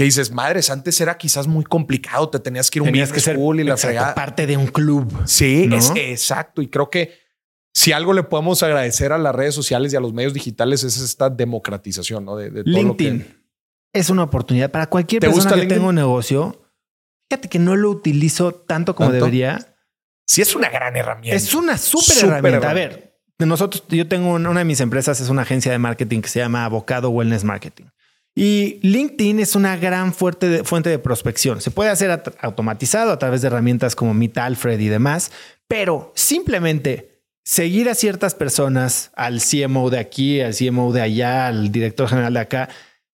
[0.00, 3.20] que dices, madres, antes era quizás muy complicado, te tenías que ir un tenías que
[3.20, 5.12] ser y la parte de un club.
[5.26, 6.62] Sí, es exacto.
[6.62, 7.18] Y creo que
[7.74, 10.98] si algo le podemos agradecer a las redes sociales y a los medios digitales es
[10.98, 12.34] esta democratización ¿no?
[12.34, 13.44] de, LinkedIn
[13.92, 16.64] es una oportunidad para cualquier persona que tenga un negocio.
[17.28, 19.76] Fíjate que no lo utilizo tanto como debería.
[20.26, 21.36] Sí, es una gran herramienta.
[21.36, 22.70] Es una súper herramienta.
[22.70, 26.28] A ver, nosotros, yo tengo una, de mis empresas, es una agencia de marketing que
[26.30, 27.84] se llama Avocado Wellness Marketing.
[28.34, 31.60] Y LinkedIn es una gran fuerte de, fuente de prospección.
[31.60, 35.32] Se puede hacer automatizado a través de herramientas como Meet Alfred y demás,
[35.66, 41.72] pero simplemente seguir a ciertas personas, al CMO de aquí, al CMO de allá, al
[41.72, 42.68] director general de acá,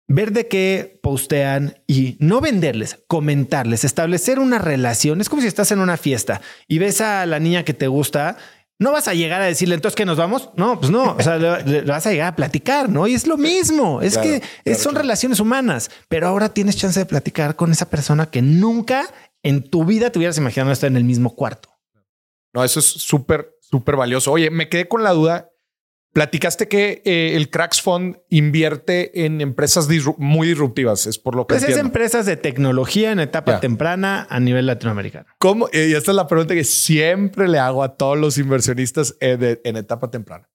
[0.08, 5.22] ver de qué postean y no venderles, comentarles, establecer una relación.
[5.22, 8.38] Es como si estás en una fiesta y ves a la niña que te gusta.
[8.78, 10.50] No vas a llegar a decirle entonces que nos vamos.
[10.56, 11.16] No, pues no.
[11.16, 13.08] O sea, le, vas a llegar a platicar, no?
[13.08, 14.02] Y es lo mismo.
[14.02, 14.42] Es que
[14.76, 19.06] son relaciones humanas, pero ahora tienes chance de platicar con esa persona que nunca
[19.44, 21.70] en tu vida te hubieras imaginado estar en el mismo cuarto.
[22.54, 24.32] No, eso es súper súper valioso.
[24.32, 25.52] Oye, me quedé con la duda.
[26.16, 31.56] Platicaste que eh, el Cracks Fund invierte en empresas muy disruptivas, es por lo que
[31.56, 35.26] pues es empresas de tecnología en etapa temprana a nivel latinoamericano.
[35.40, 35.68] ¿Cómo?
[35.74, 39.76] Y esta es la pregunta que siempre le hago a todos los inversionistas eh, en
[39.76, 40.50] etapa temprana.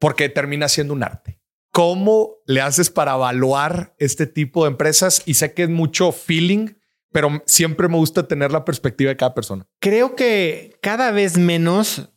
[0.00, 1.38] Porque termina siendo un arte.
[1.70, 5.22] ¿Cómo le haces para evaluar este tipo de empresas?
[5.24, 6.70] Y sé que es mucho feeling,
[7.12, 9.68] pero siempre me gusta tener la perspectiva de cada persona.
[9.78, 12.10] Creo que cada vez menos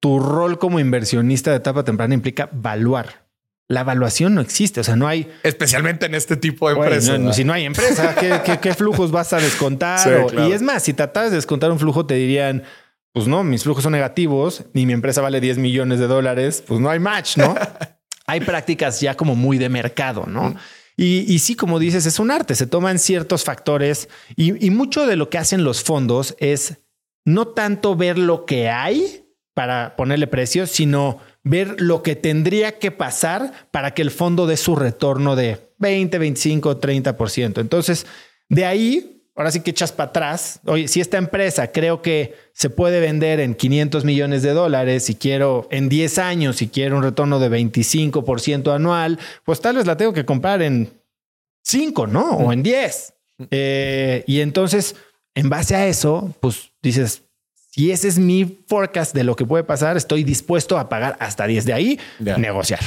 [0.00, 3.28] tu rol como inversionista de etapa temprana implica evaluar.
[3.68, 5.30] La evaluación no existe, o sea, no hay...
[5.44, 7.36] Especialmente en este tipo de empresas.
[7.36, 8.16] si no hay empresa,
[8.60, 10.26] ¿qué, flujos vas a descontar?
[10.48, 12.64] Y es más, si tratas de descontar un flujo, te dirían,
[13.12, 16.80] pues no, mis flujos son negativos y mi empresa vale 10 millones de dólares, pues
[16.80, 17.54] no hay match, ¿no?
[18.26, 20.56] hay prácticas ya como muy de mercado, ¿no?
[20.96, 25.16] Y, sí, como dices, es un arte, se toman ciertos factores y, y mucho de
[25.16, 26.76] lo que hacen los fondos es
[27.24, 29.19] no tanto ver lo que hay,
[29.54, 34.56] para ponerle precio, sino ver lo que tendría que pasar para que el fondo dé
[34.56, 37.60] su retorno de 20, 25, 30%.
[37.60, 38.06] Entonces,
[38.48, 40.60] de ahí, ahora sí que echas para atrás.
[40.66, 45.14] Oye, si esta empresa creo que se puede vender en 500 millones de dólares y
[45.14, 49.96] quiero en 10 años y quiero un retorno de 25% anual, pues tal vez la
[49.96, 50.90] tengo que comprar en
[51.64, 52.30] 5, ¿no?
[52.30, 53.14] O en 10.
[53.50, 54.96] Eh, y entonces,
[55.34, 57.22] en base a eso, pues dices,
[57.70, 61.46] si ese es mi forecast de lo que puede pasar, estoy dispuesto a pagar hasta
[61.46, 62.80] 10 de ahí, negociar,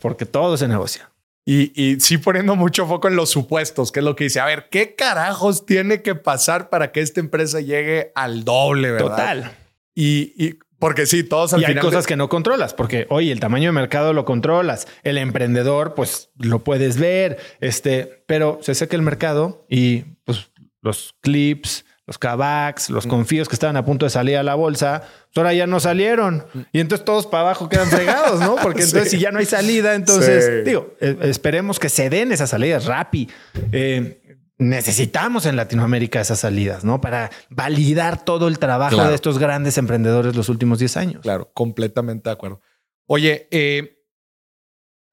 [0.00, 1.10] porque todo se negocia.
[1.44, 4.44] Y, y, sí poniendo mucho foco en los supuestos, que es lo que dice, a
[4.44, 9.08] ver, ¿qué carajos tiene que pasar para que esta empresa llegue al doble, verdad?
[9.08, 9.52] Total.
[9.94, 13.32] Y, Porque sí, todos al y hay final cosas de- que no controlas, porque oye,
[13.32, 18.74] el tamaño de mercado lo controlas, el emprendedor, pues lo puedes ver, este, pero se
[18.74, 20.50] seca el mercado y pues
[20.82, 25.02] los clips, los kavaks, los confíos que estaban a punto de salir a la bolsa,
[25.32, 26.44] pues ahora ya no salieron.
[26.72, 28.56] Y entonces todos para abajo quedan fregados, ¿no?
[28.56, 29.16] Porque entonces Sí.
[29.16, 30.68] si ya no hay salida, entonces Sí.
[30.68, 33.28] digo, eh, esperemos que se den esas salidas Rappi.
[33.70, 34.20] Eh,
[34.58, 37.00] necesitamos en Latinoamérica esas salidas, ¿no?
[37.00, 39.10] Para validar todo el trabajo Claro.
[39.10, 41.22] de estos grandes emprendedores los últimos 10 años.
[41.22, 42.60] Claro, completamente de acuerdo.
[43.06, 43.99] Oye, eh,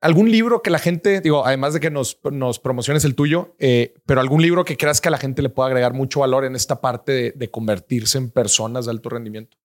[0.02, 3.94] algún libro que la gente, digo, además de que nos, nos promociones el tuyo, eh,
[4.06, 6.56] pero algún libro que creas que a la gente le pueda agregar mucho valor en
[6.56, 9.58] esta parte de, de convertirse en personas de alto rendimiento.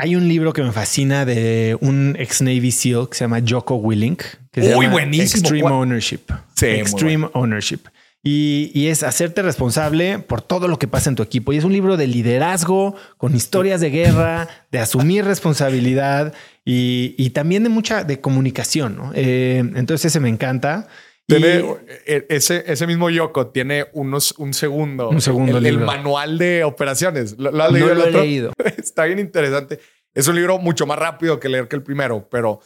[0.00, 3.74] Hay un libro que me fascina de un ex Navy SEAL que se llama Jocko
[3.74, 4.22] Willink.
[4.52, 5.40] Que se Uy, llama buenísimo.
[5.40, 5.68] Extreme.
[5.68, 6.20] Ownership.
[6.54, 7.80] Sí, Extreme Ownership.
[8.22, 11.52] Y, y es hacerte responsable por todo lo que pasa en tu equipo.
[11.52, 17.30] Y es un libro de liderazgo, con historias de guerra, de asumir responsabilidad y, y
[17.30, 18.96] también de mucha de comunicación.
[18.96, 19.12] ¿no?
[19.14, 20.88] Eh, entonces ese me encanta.
[21.26, 21.62] Tiene
[22.06, 25.10] eh, ese, ese mismo Yoko tiene unos un segundo.
[25.10, 25.86] Un segundo el, el libro.
[25.86, 27.36] manual de operaciones.
[27.38, 28.52] ¿Lo, lo has No leído el lo he leído.
[28.78, 29.78] Está bien interesante.
[30.12, 32.60] Es un libro mucho más rápido que leer que el primero, pero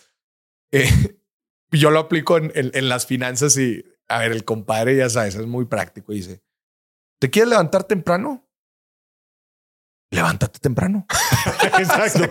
[0.71, 0.89] eh,
[1.73, 5.35] yo lo aplico en, en- en las finanzas y, a ver, el compadre, ya sabes,
[5.35, 6.13] es muy práctico.
[6.13, 6.43] Dice,
[7.21, 8.47] ¿te quieres levantar temprano?
[10.11, 11.07] Levántate temprano.
[11.79, 12.31] Exacto.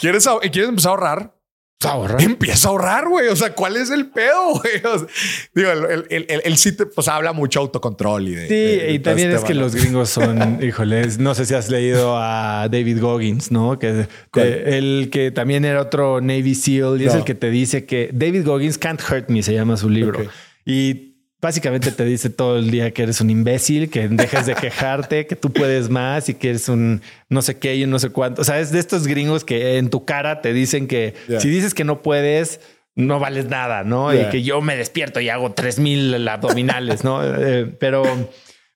[0.00, 1.36] ¿Quieres, ¿Quieres empezar a ahorrar?
[1.82, 2.22] Ahorra.
[2.22, 3.28] Empieza a ahorrar, güey.
[3.28, 4.84] O sea, ¿cuál es el pedo, güey?
[4.84, 5.08] O sea,
[5.54, 8.48] digo, el, el, el, el- el sí te, pues, habla mucho autocontrol y de.
[8.48, 11.54] Sí, de- de y también este es que los gringos son, híjoles, no sé si
[11.54, 13.78] has leído a David Goggins, ¿no?
[13.78, 18.10] Que el que también era otro Navy SEAL y es el que te dice que
[18.12, 20.20] David Goggins Can't Hurt Me se llama su libro.
[20.64, 25.26] Y básicamente te dice todo el día que eres un imbécil, que dejes de quejarte,
[25.26, 28.10] que tú puedes más y que eres un no sé qué y un no sé
[28.10, 28.42] cuánto.
[28.42, 31.72] O sea, es de estos gringos que en tu cara te dicen que si dices
[31.72, 32.60] que no puedes,
[32.94, 34.12] no vales nada, ¿no?
[34.14, 37.20] Y que yo me despierto y hago 3000 abdominales, ¿no?
[37.24, 38.02] Eh, pero,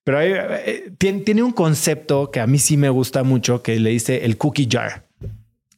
[0.03, 3.79] pero hay- eh, tiene, tiene un concepto que a mí sí me gusta mucho que
[3.79, 5.05] le dice el cookie jar.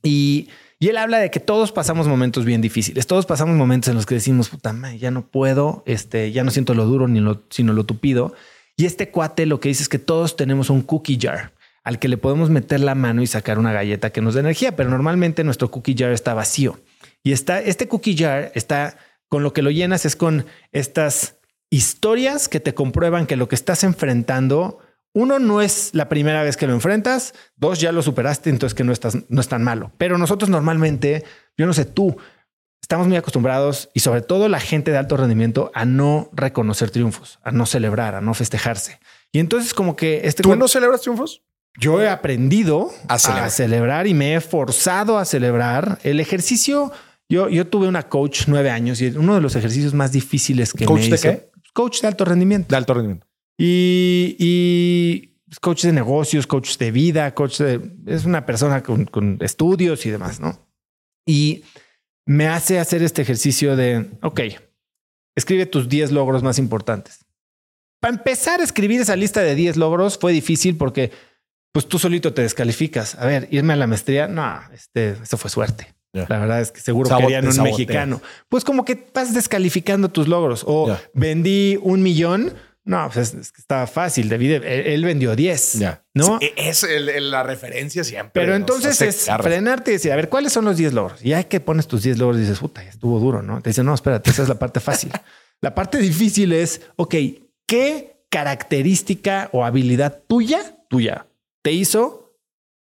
[0.05, 0.49] Y,
[0.79, 3.07] y él habla de que todos pasamos momentos bien difíciles.
[3.07, 6.51] Todos pasamos momentos en los que decimos, puta madre, ya no puedo, este, ya no
[6.51, 8.35] siento lo duro ni lo, sino lo tupido.
[8.77, 12.09] Y este cuate lo que dice es que todos tenemos un cookie jar al que
[12.09, 15.45] le podemos meter la mano y sacar una galleta que nos dé energía, pero normalmente
[15.45, 16.79] nuestro cookie jar está vacío.
[17.23, 18.99] Y está, este cookie jar está
[19.29, 21.37] con lo que lo llenas es con estas
[21.71, 24.79] historias que te comprueban que lo que estás enfrentando,
[25.17, 28.85] uno, no es la primera vez que lo enfrentas, dos, ya lo superaste, entonces que
[28.85, 29.91] no, estás, no es tan malo.
[29.99, 31.25] Pero nosotros normalmente,
[31.57, 32.17] yo no sé tú,
[32.83, 37.39] estamos muy acostumbrados y sobre todo la gente de alto rendimiento a no reconocer triunfos,
[37.43, 39.01] a no celebrar, a no festejarse.
[39.33, 40.43] Y entonces como que este...
[40.43, 41.43] ¿Tú no celebras triunfos?
[41.79, 43.51] Yo he aprendido A a celebrar.
[43.51, 44.07] celebrar.
[44.07, 45.99] y me he forzado a celebrar.
[46.05, 46.93] El ejercicio,
[47.29, 50.85] yo, yo tuve una coach nueve años y uno de los ejercicios más difíciles que
[50.87, 51.51] ¿Coach me de hizo- qué?
[51.75, 52.69] Coach de alto rendimiento.
[52.71, 53.27] De alto rendimiento.
[53.59, 57.91] Y, y coach de negocios, coach de vida, coach de...
[58.07, 60.59] Es una persona con, con estudios y demás, ¿no?
[61.27, 61.65] Y
[62.27, 64.41] me hace hacer este ejercicio de, ok,
[65.37, 67.25] escribe tus 10 logros más importantes.
[68.01, 71.11] Para empezar a escribir esa lista de 10 logros fue difícil porque
[71.73, 73.15] pues tú solito te descalificas.
[73.17, 75.95] A ver, irme a la maestría, no, este, eso fue suerte.
[76.13, 76.27] Ya.
[76.29, 78.23] La verdad es que seguro Sabote, querían un mexicano.
[78.49, 80.65] Pues como que vas descalificando tus logros.
[80.67, 81.03] O Ya.
[81.13, 82.55] vendí un millón.
[82.87, 84.29] No, pues es, que estaba fácil.
[84.29, 85.81] De- él, él vendió 10.
[86.15, 86.39] ¿No?
[86.41, 88.31] Sí, es el- el- la referencia siempre.
[88.33, 91.23] Pero entonces es frenarte y decir, a ver, ¿cuáles son los 10 logros?
[91.25, 93.61] Y ya que pones tus 10 logros y dices, puta, ya estuvo duro, ¿no?
[93.61, 95.11] Te dicen, no, espérate, esa es la parte fácil.
[95.61, 97.15] la parte difícil es, ok,
[97.67, 101.27] ¿qué característica o habilidad tuya, tuya,
[101.63, 102.39] te hizo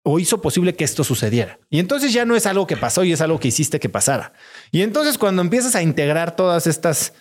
[0.03, 1.57] o hizo posible que esto sucediera?
[1.69, 4.33] Y entonces ya no es algo que pasó y es algo que hiciste que pasara.
[4.71, 7.13] Y entonces cuando empiezas a integrar todas estas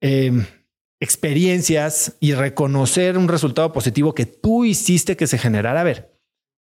[0.00, 0.32] eh,
[1.00, 5.80] experiencias y reconocer un resultado positivo que tú hiciste que se generara.
[5.80, 6.16] A ver,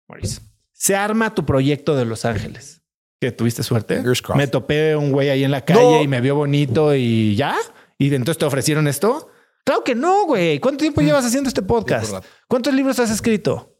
[0.09, 0.41] Maurice,
[0.73, 2.83] se arma tu proyecto de Los Ángeles.
[3.21, 4.01] Que tuviste suerte.
[4.37, 6.03] Me topé un güey ahí en la calle No.
[6.03, 7.57] y me vio bonito y ya.
[7.99, 9.29] Y entonces te ofrecieron esto.
[9.65, 10.61] Claro que no, güey.
[10.61, 12.07] ¿Cuánto tiempo llevas haciendo este podcast?
[12.07, 12.29] Sí.
[12.47, 13.77] ¿Cuántos libros has escrito?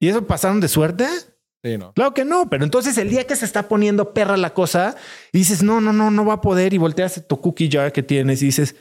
[0.00, 1.06] ¿Y eso pasaron de suerte?
[1.62, 1.92] Sí, no.
[1.92, 4.96] Claro que no, pero entonces el día que se está poniendo perra la cosa
[5.32, 8.02] y dices, no, no, no, no va a poder y volteas tu cookie jar que
[8.02, 8.74] tienes y dices,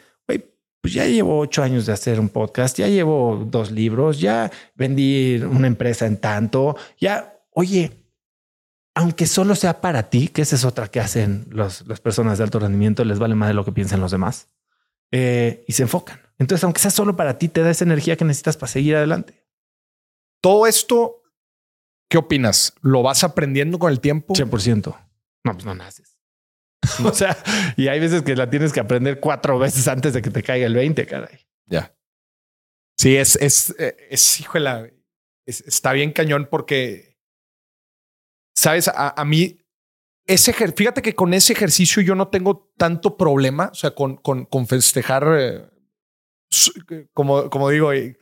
[0.82, 5.38] pues ya llevo ocho años de hacer un podcast, ya llevo dos libros, ya vendí
[5.44, 8.04] una empresa en tanto, ya, oye,
[8.96, 12.44] aunque solo sea para ti, que esa es otra que hacen los- las personas de
[12.46, 14.48] alto rendimiento, les vale más de lo que piensan los demás
[15.12, 16.20] eh, y se enfocan.
[16.40, 19.46] Entonces, aunque sea solo para ti, te da esa energía que necesitas para seguir adelante.
[20.42, 21.22] Todo esto
[22.10, 22.74] ¿Qué opinas?
[22.82, 24.34] ¿Lo vas aprendiendo con el tiempo?
[24.34, 24.96] 100%.
[25.44, 26.17] No, pues no naces.
[27.04, 27.38] o sea,
[27.76, 30.66] y hay veces que la tienes que aprender cuatro veces antes de que te caiga
[30.66, 31.40] el 20, caray.
[31.66, 31.96] Ya.
[32.98, 34.94] Sí, es, es, eh, es, híjole,
[35.46, 37.18] es, está bien cañón porque,
[38.56, 39.60] sabes, a, a mí,
[40.26, 44.46] ese fíjate que con ese ejercicio yo no tengo tanto problema, o sea, con, con,
[44.46, 45.70] con festejar, eh,
[47.14, 48.18] como, como digo, eh,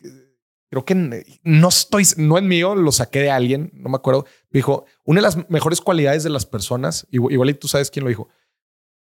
[0.70, 4.26] creo que no estoy, no es mío, lo saqué de alguien, no me acuerdo.
[4.50, 8.10] Dijo, una de las mejores cualidades de las personas, igual y tú sabes quién lo
[8.10, 8.30] dijo,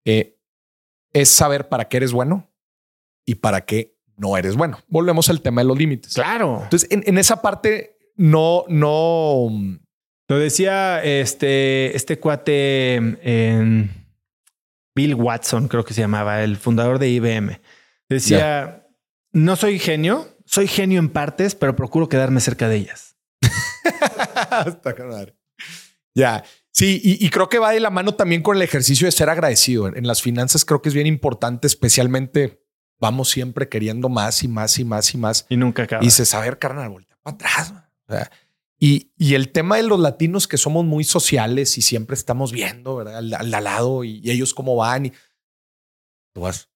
[0.05, 0.37] eh,
[1.13, 2.51] es saber para qué eres bueno
[3.25, 4.79] y para qué no eres bueno.
[4.87, 6.13] Volvemos al tema de los límites.
[6.13, 6.61] Claro.
[6.63, 9.49] Entonces, en, esa parte, no, no.
[10.27, 14.05] Lo decía este, este cuate en
[14.95, 17.59] Bill Watson, creo que se llamaba, el fundador de IBM.
[18.09, 18.87] Decía,
[19.33, 23.17] no soy genio, soy genio en partes, pero procuro quedarme cerca de ellas.
[24.65, 24.95] Está
[26.13, 26.43] Ya.
[26.75, 29.87] Sí, y, creo que va de la mano también con el ejercicio de ser agradecido.
[29.87, 32.61] En las finanzas creo que es bien importante, especialmente
[32.99, 35.45] vamos siempre queriendo más y más y más y más.
[35.47, 36.03] Y nunca acaba.
[36.03, 37.73] Y dices, a ver, carnal, voltea para atrás.
[38.77, 42.97] y, y, el tema de los latinos que somos muy sociales y siempre estamos viendo
[42.97, 43.19] ¿verdad?
[43.19, 45.05] Al, lado y, ellos cómo van.
[45.05, 45.13] Y
[46.33, 46.69] tú vas,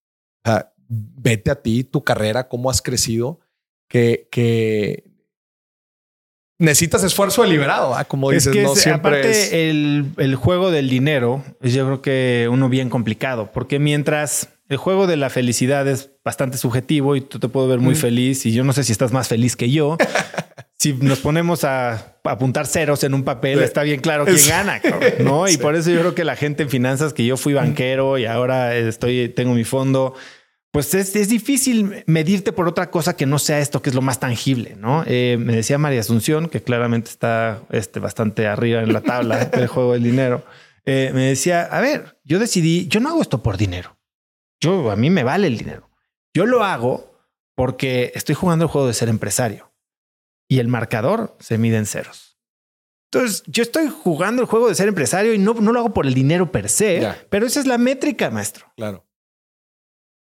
[0.87, 3.41] vete a ti, tu carrera, cómo has crecido
[3.89, 5.09] que, que
[6.60, 11.86] necesitas esfuerzo deliberado, como dices, no siempre aparte el, el, juego del dinero es yo
[11.86, 17.16] creo que uno bien complicado, porque mientras el juego de la felicidad es bastante subjetivo
[17.16, 19.55] y tú te puedo ver muy feliz y yo no sé si estás más feliz
[19.55, 19.97] que yo.
[20.78, 24.80] si nos ponemos a, apuntar ceros en un papel, está bien claro quién gana,
[25.20, 25.47] ¿no?
[25.49, 28.26] Y por eso yo creo que la gente en finanzas, que yo fui banquero y
[28.26, 30.14] ahora estoy, tengo mi fondo,
[30.72, 34.03] pues es, es, difícil medirte por otra cosa que no sea esto, que es lo
[34.03, 35.03] más tangible, ¿no?
[35.07, 39.67] Eh, me decía María Asunción, que claramente está este, bastante arriba en la tabla del
[39.67, 40.43] juego del dinero.
[40.86, 43.97] Eh, me decía, a ver, yo decidí, yo no hago esto por dinero.
[44.61, 45.89] Yo, a mí me vale el dinero.
[46.36, 47.20] Yo lo hago
[47.55, 49.74] porque estoy jugando el juego de ser empresario
[50.47, 52.38] y el marcador se mide en ceros.
[53.11, 56.05] Entonces, yo estoy jugando el juego de ser empresario y no, no lo hago por
[56.05, 58.72] el dinero per se, pero esa es la métrica, maestro.
[58.76, 59.09] Claro.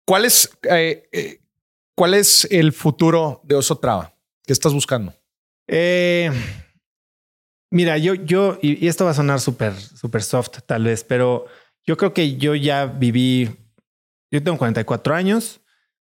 [0.08, 1.42] ¿Cuál es, eh, eh,
[1.94, 4.14] ¿Cuál es el futuro de Oso Traba?
[4.46, 5.14] ¿Qué estás buscando?
[5.66, 6.30] Eh,
[7.70, 11.44] mira, yo, yo, y, esto va a sonar súper, súper soft tal vez, pero
[11.84, 13.54] yo creo que yo ya viví,
[14.30, 15.60] yo tengo 44 años,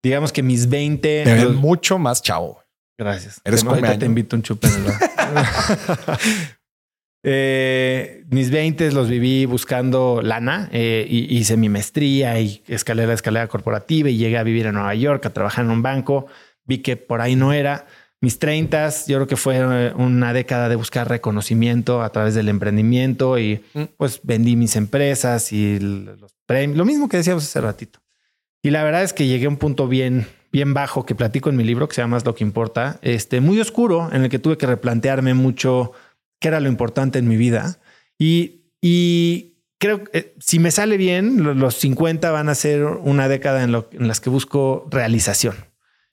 [0.01, 1.23] digamos que mis 20...
[1.25, 2.63] Te mucho más chavo.
[2.97, 3.41] Gracias.
[3.43, 4.69] Eres como te invito un chupe.
[7.25, 13.47] Eh, mis 20 los viví buscando lana eh, y hice mi maestría y escalera, escalera
[13.47, 16.27] corporativa y llegué a vivir en Nueva York, a trabajar en un banco.
[16.65, 17.87] Vi que por ahí no era.
[18.19, 22.49] Mis 30, yo creo que fue eh, una década de buscar reconocimiento a través del
[22.49, 23.83] emprendimiento y mm.
[23.97, 27.99] pues vendí mis empresas y los premios, lo mismo que decíamos hace ratito.
[28.61, 31.57] Y la verdad es que llegué a un punto bien, bien bajo que platico en
[31.57, 34.57] mi libro que se llama Lo que importa, este muy oscuro en el que tuve
[34.57, 35.91] que replantearme mucho
[36.43, 37.79] que era lo importante en mi vida.
[38.19, 43.29] Y, y creo que eh, si me sale bien, los 50 van a ser una
[43.29, 45.55] década en, lo, en las que busco realización.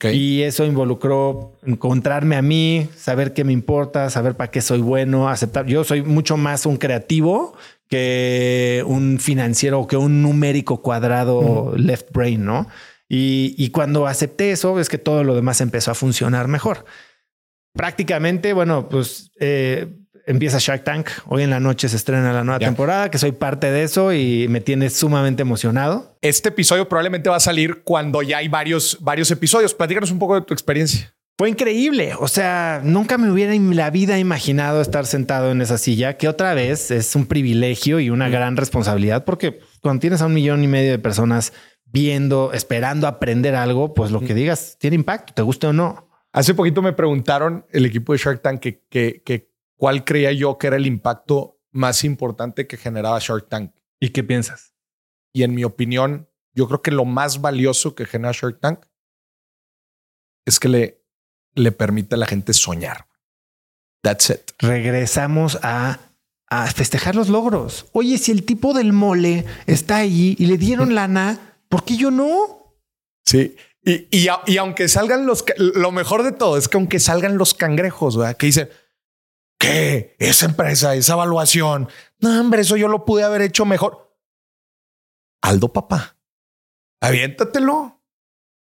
[0.03, 5.29] Y eso involucró encontrarme a mí, saber qué me importa, saber para qué soy bueno,
[5.29, 5.67] aceptar.
[5.67, 7.53] Yo soy mucho más un creativo
[7.87, 12.67] que un financiero o que un numérico cuadrado left brain, ¿no?
[13.07, 16.85] Y, y, cuando acepté eso, es que todo lo demás empezó a funcionar mejor.
[17.73, 21.09] Prácticamente, bueno, pues eh, empieza Shark Tank.
[21.27, 24.47] Hoy en la noche se estrena la nueva temporada, que soy parte de eso y
[24.47, 26.17] me tiene sumamente emocionado.
[26.21, 29.73] Este episodio probablemente va a salir cuando ya hay varios, varios episodios.
[29.73, 31.13] Platícanos un poco de tu experiencia.
[31.37, 32.13] Fue increíble.
[32.19, 36.27] O sea, nunca me hubiera en la vida imaginado estar sentado en esa silla, que
[36.27, 40.63] otra vez es un privilegio y una gran responsabilidad, porque cuando tienes a un millón
[40.63, 41.53] y medio de personas
[41.85, 46.09] viendo, esperando aprender algo, pues lo que digas tiene impacto, te guste o no.
[46.31, 49.50] Hace poquito me preguntaron el equipo de Shark Tank que, que, que
[49.81, 53.73] cuál creía yo que era el impacto más importante que generaba Shark Tank.
[53.99, 54.75] ¿Y qué piensas?
[55.33, 58.85] Y en mi opinión, yo creo que lo más valioso que genera Shark Tank
[60.45, 61.03] es que le,
[61.55, 63.07] le permite a la gente soñar.
[64.03, 64.51] That's it.
[64.59, 65.97] Regresamos a,
[66.47, 67.87] a festejar los logros.
[67.91, 72.11] Oye, si el tipo del mole está allí y le dieron lana, ¿por qué yo
[72.11, 72.75] no?
[73.25, 73.55] Sí.
[73.83, 77.55] Y, y, y aunque salgan los, lo mejor de todo es que aunque salgan los
[77.55, 78.37] cangrejos, ¿verdad?
[78.37, 78.69] que dicen,
[79.61, 80.15] ¿Qué?
[80.17, 81.87] Esa empresa, esa evaluación.
[82.19, 84.17] No, hombre, eso yo lo pude haber hecho mejor.
[85.41, 86.17] Aldo, papá,
[86.99, 88.01] aviéntatelo.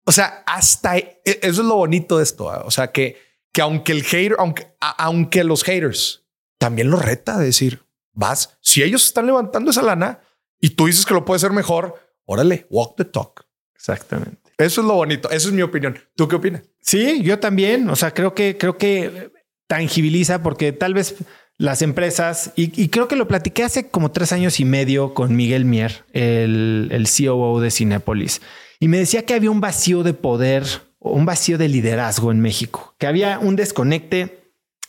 [0.04, 2.54] O sea, hasta e, eso es lo bonito de esto.
[2.54, 2.60] ¿eh?
[2.64, 3.16] O sea, que,
[3.50, 6.26] que aunque el hater, aunque, aunque los haters
[6.58, 7.82] también lo reta a decir,
[8.12, 10.20] vas, si ellos están levantando esa lana
[10.58, 13.46] y tú dices que lo puede hacer mejor, órale, walk the talk.
[13.74, 14.52] Exactamente.
[14.58, 15.30] Eso es lo bonito.
[15.30, 15.98] Eso es mi opinión.
[16.14, 16.62] ¿Tú qué opinas?
[16.82, 17.88] Sí, yo también.
[17.88, 19.32] O sea, creo que, creo que
[19.70, 21.14] tangibiliza porque tal vez
[21.56, 25.64] las empresas, y, creo que lo platiqué hace como tres años y medio con Miguel
[25.64, 28.40] Mier, el, el COO de Cinepolis,
[28.80, 30.64] y me decía que había un vacío de poder,
[30.98, 34.39] un vacío de liderazgo en México, que había un desconecte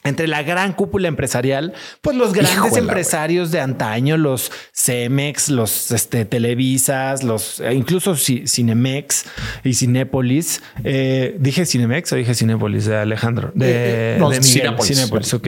[0.04, 6.26] entre la gran cúpula empresarial, pues los grandes empresarios de antaño, los Cemex, los este,
[6.26, 9.26] Televisas, los eh, incluso Cinemex
[9.64, 10.62] y Cinépolis.
[10.84, 14.88] Eh, dije Cinemex o dije Cinépolis de Alejandro, de, eh, Cinépolis.
[14.88, 15.48] Cinépolis, ok.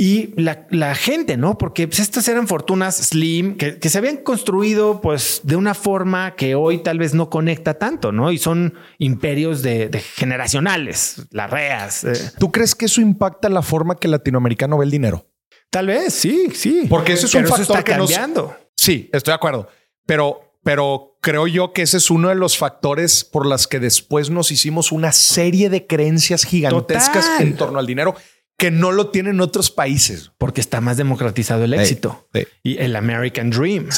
[0.00, 1.58] Y la, gente, ¿no?
[1.58, 6.54] Porque pues, estas eran fortunas slim que, se habían construido pues de una forma que
[6.54, 8.30] hoy tal vez no conecta tanto, ¿no?
[8.30, 12.04] Y son imperios de, generacionales, las reas.
[12.04, 12.12] Eh.
[12.38, 15.26] ¿Tú crees que eso impacta la forma que el latinoamericano ve el dinero?
[15.68, 16.86] Tal vez, sí, sí.
[16.88, 18.56] Porque eso es un factor está que cambiando.
[18.76, 19.68] Sí, estoy de acuerdo.
[20.06, 24.30] Pero, pero creo yo que ese es uno de los factores por las que después
[24.30, 28.14] nos hicimos una serie de creencias gigantescas en torno al dinero
[28.58, 30.32] que no lo tienen otros países.
[30.36, 32.28] Porque está más democratizado el éxito
[32.62, 33.88] y el American Dream.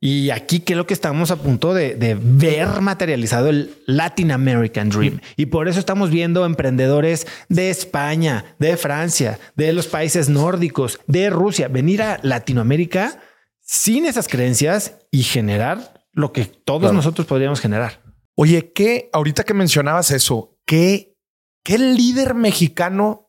[0.00, 5.20] y aquí lo que estamos a punto de, ver materializado el Latin American Dream.
[5.36, 11.30] Y por eso estamos viendo emprendedores de España, de Francia, de los países nórdicos, de
[11.30, 13.20] Rusia, venir a Latinoamérica
[13.60, 18.02] sin esas creencias y generar lo que todos nosotros podríamos generar.
[18.34, 19.10] Oye, ¿qué?
[19.12, 21.16] ahorita que mencionabas eso, ¿qué,
[21.62, 23.27] qué líder mexicano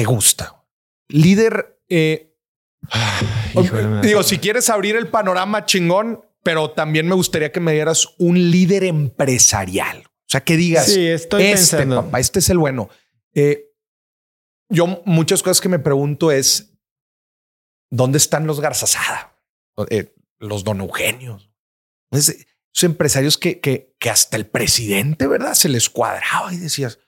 [0.00, 0.64] te gusta?
[1.08, 2.34] Líder, eh,
[4.02, 8.50] digo, si quieres abrir el panorama chingón, pero también me gustaría que me dieras un
[8.50, 10.04] líder empresarial.
[10.06, 11.96] O sea, que digas, sí, estoy este pensando.
[12.04, 12.88] papá, este es el bueno.
[13.34, 13.74] Eh,
[14.70, 16.78] yo muchas cosas que me pregunto es,
[17.90, 19.36] ¿dónde están los Garzazada?
[19.90, 21.50] Eh, los Don Eugenios.
[22.10, 22.36] esos
[22.80, 25.52] empresarios que, que, que, hasta el presidente, ¿verdad?
[25.52, 27.00] Se les cuadraba y decías,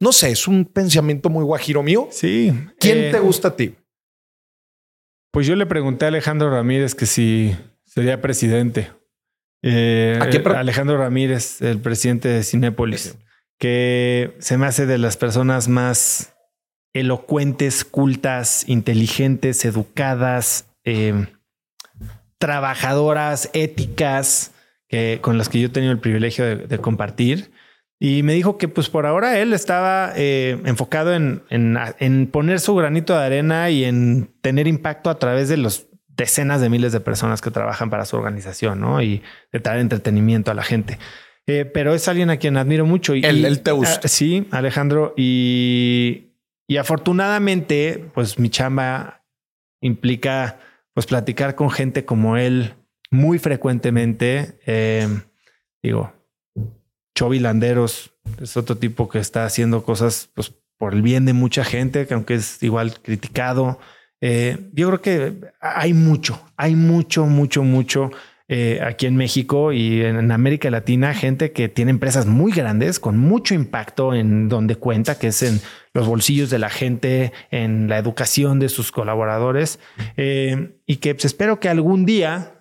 [0.00, 2.08] no sé, es un pensamiento muy guajiro mío.
[2.10, 2.52] Sí.
[2.78, 3.74] ¿Quién eh, te gusta a ti?
[5.32, 8.92] Pues yo le pregunté a Alejandro Ramírez que si sería presidente.
[9.62, 10.18] Eh,
[10.54, 13.16] Alejandro Ramírez, el presidente de Cinépolis,
[13.58, 16.34] que se me hace de las personas más
[16.92, 21.26] elocuentes, cultas, inteligentes, educadas, eh,
[22.38, 24.52] trabajadoras, éticas,
[24.88, 27.50] que, con las que yo he tenido el privilegio de compartir.
[28.00, 32.74] Y me dijo que pues por ahora él estaba eh, enfocado en, en, poner su
[32.76, 37.00] granito de arena y en tener impacto a través de los decenas de miles de
[37.00, 39.02] personas que trabajan para su organización, ¿no?
[39.02, 39.22] Y
[39.52, 40.98] de traer entretenimiento a la gente.
[41.46, 43.16] Eh, pero es alguien a quien admiro mucho.
[43.16, 44.02] Y, él, te gusta.
[44.04, 45.14] Ah, sí, Alejandro.
[45.16, 46.34] Y,
[46.68, 49.24] y afortunadamente, pues mi chamba
[49.80, 50.58] implica
[50.92, 52.74] pues platicar con gente como él
[53.10, 54.58] muy frecuentemente.
[54.66, 55.08] Eh,
[55.82, 56.12] digo,
[57.18, 61.64] Chovy Landeros es otro tipo que está haciendo cosas pues, por el bien de mucha
[61.64, 63.80] gente, que aunque es igual criticado.
[64.20, 68.12] Eh, yo creo que hay mucho, hay mucho, mucho, mucho
[68.46, 73.18] eh, aquí en México y en, América Latina, gente que tiene empresas muy grandes con
[73.18, 75.60] mucho impacto en donde cuenta, que es en
[75.94, 79.80] los bolsillos de la gente, en la educación de sus colaboradores
[80.16, 82.60] eh, y que pues, espero que algún día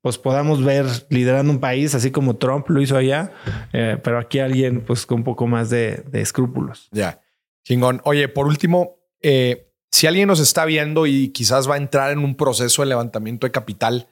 [0.00, 3.32] pues podamos ver liderando un país así como Trump lo hizo allá,
[3.72, 6.88] eh, pero aquí alguien pues con un poco más de, escrúpulos.
[6.92, 7.20] Ya,
[7.64, 8.00] chingón.
[8.04, 12.18] Oye, por último, eh, si alguien nos está viendo y quizás va a entrar en
[12.18, 14.08] un proceso de levantamiento de capital,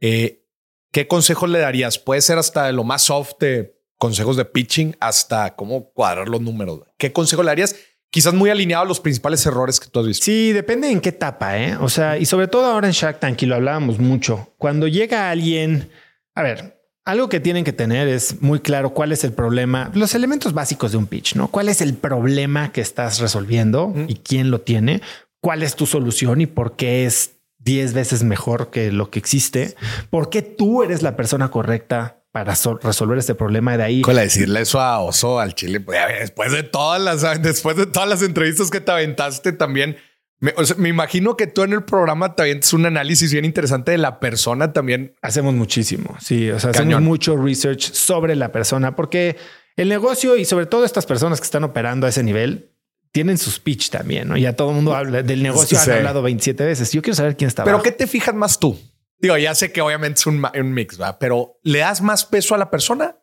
[0.00, 0.44] eh,
[0.92, 1.98] ¿qué consejos le darías?
[1.98, 6.80] Puede ser hasta lo más soft de consejos de pitching hasta cómo cuadrar los números.
[6.96, 7.76] ¿Qué consejo le darías?
[8.10, 10.24] Quizás muy alineado a los principales errores que tú has visto.
[10.24, 11.76] Sí, depende en qué etapa, ¿eh?
[11.80, 15.30] O sea, y sobre todo ahora en Shark Tank, y lo hablábamos mucho, cuando llega
[15.30, 15.90] alguien,
[16.34, 20.14] a ver, algo que tienen que tener es muy claro cuál es el problema, los
[20.14, 21.48] elementos básicos de un pitch, ¿no?
[21.48, 25.00] ¿Cuál es el problema que estás resolviendo y quién lo tiene?
[25.40, 29.74] ¿Cuál es tu solución y por qué es 10 veces mejor que lo que existe?
[30.10, 34.02] ¿Por qué tú eres la persona correcta para resolver este problema de ahí.
[34.02, 38.08] Con decirle eso a Oso, al Chile, pues, después de todas las, después de todas
[38.08, 39.96] las entrevistas que te aventaste también,
[40.38, 43.98] me, me, imagino que tú en el programa te avientas un análisis bien interesante de
[43.98, 45.14] la persona también.
[45.20, 46.16] Hacemos muchísimo.
[46.18, 49.36] Sí, o sea, hacemos mucho research sobre la persona porque
[49.76, 52.70] el negocio y sobre todo estas personas que están operando a ese nivel
[53.12, 54.36] tienen su speech también, ¿no?
[54.36, 56.92] Ya todo el mundo habla del negocio, han hablado 27 veces.
[56.92, 57.64] Yo quiero saber quién está.
[57.64, 58.78] Pero ¿qué te fijas más tú?
[59.20, 60.42] Digo, ya sé que obviamente es un,
[60.72, 61.18] mix, ¿va?
[61.18, 63.16] Pero ¿le das más peso a la persona?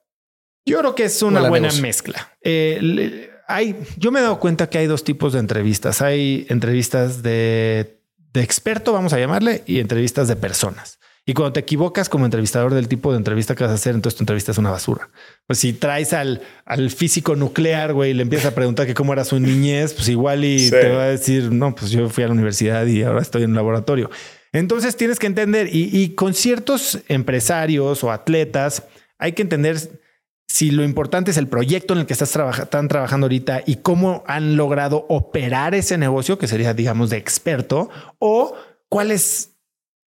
[0.65, 2.33] Yo creo que es una buena mezcla.
[2.41, 6.01] Eh, hay, yo me he dado cuenta que hay dos tipos de entrevistas.
[6.01, 8.01] Hay entrevistas de,
[8.33, 10.99] de experto, vamos a llamarle, y entrevistas de personas.
[11.29, 14.17] Y cuando te equivocas como entrevistador del tipo de entrevista que vas a hacer, entonces
[14.17, 15.09] tu entrevista es una basura.
[15.45, 19.11] Pues si traes al, al físico nuclear, güey, y le empiezas a preguntar que cómo
[19.11, 22.27] era su niñez, pues igual y te va a decir, no, pues yo fui a
[22.27, 24.09] la universidad y ahora estoy en un laboratorio.
[24.51, 28.83] Entonces tienes que entender, y, y con ciertos empresarios o atletas,
[29.17, 29.77] hay que entender
[30.47, 34.23] si lo importante es el proyecto en el que estás están trabajando ahorita y cómo
[34.27, 37.89] han logrado operar ese negocio, que sería, digamos, de experto,
[38.19, 38.55] o
[38.89, 39.57] cuál es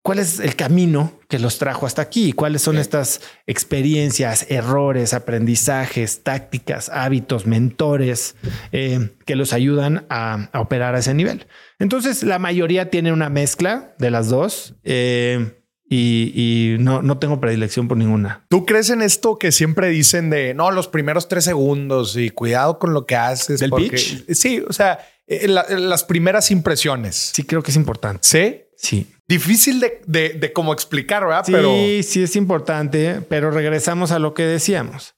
[0.01, 6.23] cuál es el camino que los trajo hasta aquí, cuáles son estas experiencias, errores, aprendizajes,
[6.23, 8.35] tácticas, hábitos, mentores
[8.71, 11.45] eh, que los ayudan a, operar a ese nivel.
[11.79, 14.75] Entonces, la mayoría tiene una mezcla de las dos.
[14.83, 15.55] Eh,
[15.91, 18.45] y, no, no, tengo predilección por ninguna.
[18.49, 22.77] ¿Tú crees en esto que siempre dicen de no, los primeros tres segundos y cuidado
[22.77, 23.59] con lo que haces?
[23.59, 24.31] ¿Del pitch?
[24.31, 27.31] Sí, o sea, eh, las primeras impresiones.
[27.33, 28.19] Sí, creo que es importante.
[28.21, 28.61] ¿Sí?
[28.77, 29.07] Sí.
[29.27, 31.43] Difícil de, de, cómo explicar, ¿verdad?
[31.45, 31.71] Sí, pero...
[32.03, 35.15] sí es importante, pero regresamos a lo que decíamos.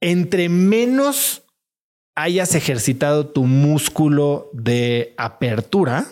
[0.00, 1.44] Entre menos
[2.14, 6.06] hayas ejercitado tu músculo de apertura,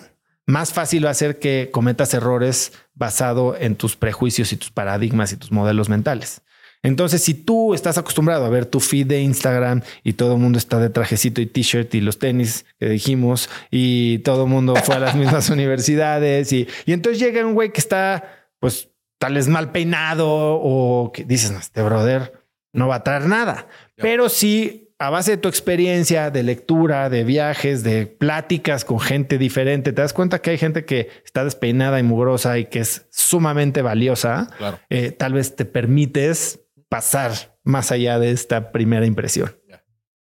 [0.47, 5.33] más fácil va a ser que cometas errores basado en tus prejuicios y tus paradigmas
[5.33, 6.43] y tus modelos mentales.
[6.83, 10.59] Entonces, si tú estás acostumbrado a ver tu feed de Instagram y todo el mundo
[10.59, 14.95] está de trajecito y t-shirt y los tenis que dijimos y todo el mundo fue
[14.95, 18.89] a las mismas universidades y, y entonces llega un güey que está pues
[19.19, 22.33] tal vez mal peinado o que dices, este brother
[22.73, 23.67] no va a traer nada.
[23.97, 29.39] Pero sí, a base de tu experiencia de lectura, de viajes, de pláticas con gente
[29.39, 33.07] diferente, te das cuenta que hay gente que está despeinada y mugrosa y que es
[33.11, 34.51] sumamente valiosa.
[34.91, 39.57] Eh, tal vez te permites pasar más allá de esta primera impresión.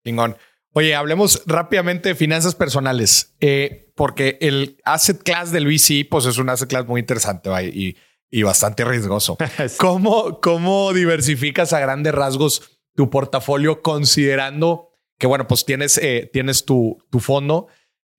[0.06, 0.38] Chingón.
[0.70, 6.38] Oye, hablemos rápidamente de finanzas personales, eh, porque el asset class del VC, pues es
[6.38, 7.94] un asset class muy interesante y,
[8.30, 9.36] y bastante riesgoso.
[9.76, 16.64] ¿Cómo, ¿Cómo diversificas a grandes rasgos tu portafolio considerando que, bueno, pues tienes, eh, tienes
[16.64, 17.68] tu, tu fondo,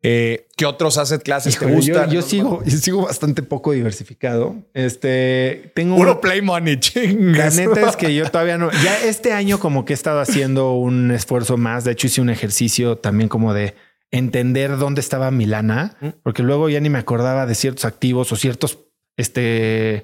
[0.05, 2.11] eh, ¿Qué otros asset classes te gustan?
[2.11, 4.57] Yo, sigo, yo sigo bastante poco diversificado.
[4.73, 6.77] Este tengo puro play money.
[7.17, 8.69] La neta es que yo todavía no.
[8.83, 11.85] Ya este año, como que he estado haciendo un esfuerzo más.
[11.85, 13.75] De hecho, hice un ejercicio también como de
[14.11, 16.07] entender dónde estaba mi lana, mm.
[16.21, 18.79] porque luego ya ni me acordaba de ciertos activos o ciertos
[19.15, 20.03] este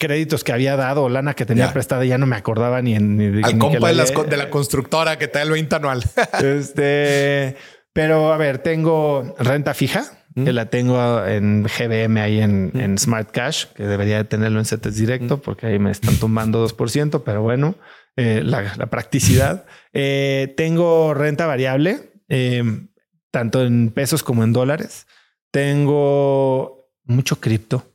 [0.00, 3.16] créditos que había dado o lana que tenía prestada ya no me acordaba ni en
[3.16, 6.02] ni, al compa de, de, la constructora que te da el 20 anual.
[6.42, 7.56] este
[7.92, 13.66] pero a ver, tengo renta fija, que la tengo en GBM ahí en, Smart Cash,
[13.74, 17.74] que debería de tenerlo en CETES directo, porque ahí me están tumbando 2%, pero bueno,
[18.16, 19.64] eh, la, practicidad.
[19.92, 22.90] Eh, tengo renta variable, em,
[23.32, 25.08] tanto en pesos como en dólares.
[25.50, 27.89] Tengo mucho cripto.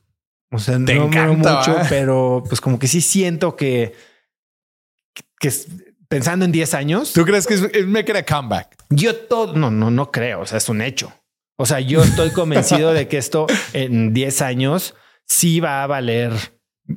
[0.50, 3.94] O sea, no mucho, pero pues como que sí siento que,
[5.40, 5.52] que
[6.08, 7.12] pensando en 10 años.
[7.12, 8.76] ¿Tú crees que es, es making a comeback?
[8.90, 10.40] Yo todo, no, no, no creo.
[10.40, 11.12] O sea, es un hecho.
[11.58, 14.94] O sea, yo estoy convencido de que esto en 10 años
[15.24, 16.32] sí va a valer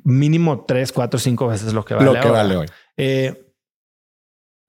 [0.04, 2.68] mínimo 3, 4, 5 veces lo que vale, lo que vale hoy.
[2.98, 3.46] Eh,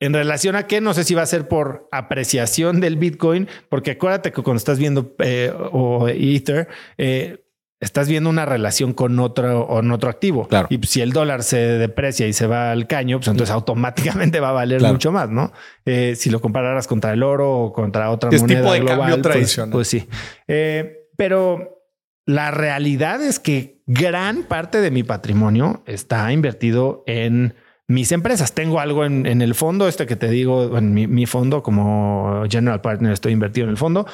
[0.01, 3.93] en relación a qué, no sé si va a ser por apreciación del Bitcoin, porque
[3.93, 7.45] acuérdate que cuando estás viendo eh, o Ether, eh,
[7.81, 10.47] estás viendo una relación con otro, con otro activo.
[10.47, 10.69] Claro.
[10.71, 14.51] Y si el dólar se deprecia y se va al caño, pues entonces automáticamente va
[14.51, 15.53] a valer mucho más, ¿no?
[15.87, 19.23] Eh, si lo compararas contra el oro o contra otra moneda tipo de global, cambio
[19.23, 19.73] pues, tradicional.
[19.73, 20.07] Pues, sí.
[20.47, 21.83] Eh, pero
[22.27, 27.55] la realidad es que gran parte de mi patrimonio está invertido en
[27.89, 28.53] mis empresas.
[28.53, 32.83] Tengo algo en, el fondo, este que te digo, en mi, mi fondo como general
[32.83, 34.07] partner estoy invertido en el fondo,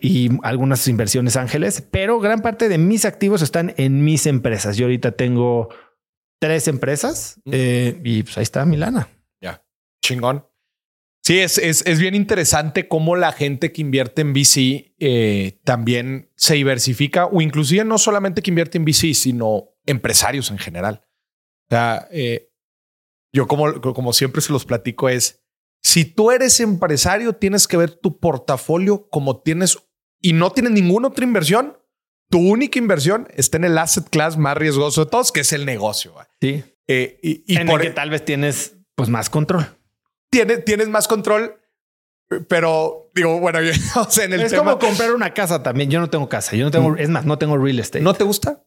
[0.00, 4.76] y algunas inversiones ángeles, pero gran parte de mis activos están en mis empresas.
[4.76, 5.68] Yo ahorita tengo
[6.40, 9.08] tres empresas eh, y pues ahí está mi lana.
[9.40, 9.64] Ya,
[10.02, 10.46] chingón.
[11.22, 16.30] Sí, es, es, es, bien interesante cómo la gente que invierte en VC eh, también
[16.36, 21.02] se diversifica o inclusive no solamente que invierte en VC, sino empresarios en general.
[21.68, 22.52] O sea, eh,
[23.32, 25.44] yo como, como siempre se los platico es,
[25.86, 29.78] si tú eres empresario, tienes que ver tu portafolio como tienes
[30.20, 31.78] y no tienes ninguna otra inversión.
[32.28, 35.64] Tu única inversión está en el asset class más riesgoso de todos, que es el
[35.64, 36.12] negocio.
[36.40, 36.64] Sí.
[36.88, 39.64] Eh, y, en por el que tal vez tienes pues más control.
[40.28, 41.54] Tienes, tienes más control,
[42.48, 43.60] pero digo, bueno,
[43.94, 45.88] o sea, en el es como comprar una casa también.
[45.88, 46.56] Yo no tengo casa.
[46.56, 46.98] Yo no tengo, mm.
[46.98, 48.02] es más, no tengo real estate.
[48.02, 48.64] ¿No te gusta?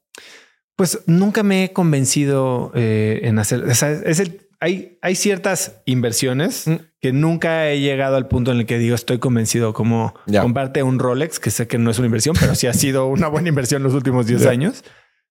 [0.78, 3.66] Pues nunca me he convencido eh, en hacer.
[3.68, 6.76] es el hay, hay ciertas inversiones Mm.
[7.02, 10.42] que nunca he llegado al punto en el que digo estoy convencido como Ya.
[10.42, 13.28] comparte un Rolex, que sé que no es una inversión, pero sí ha sido una
[13.28, 14.50] buena inversión los últimos 10 Ya.
[14.50, 14.84] años.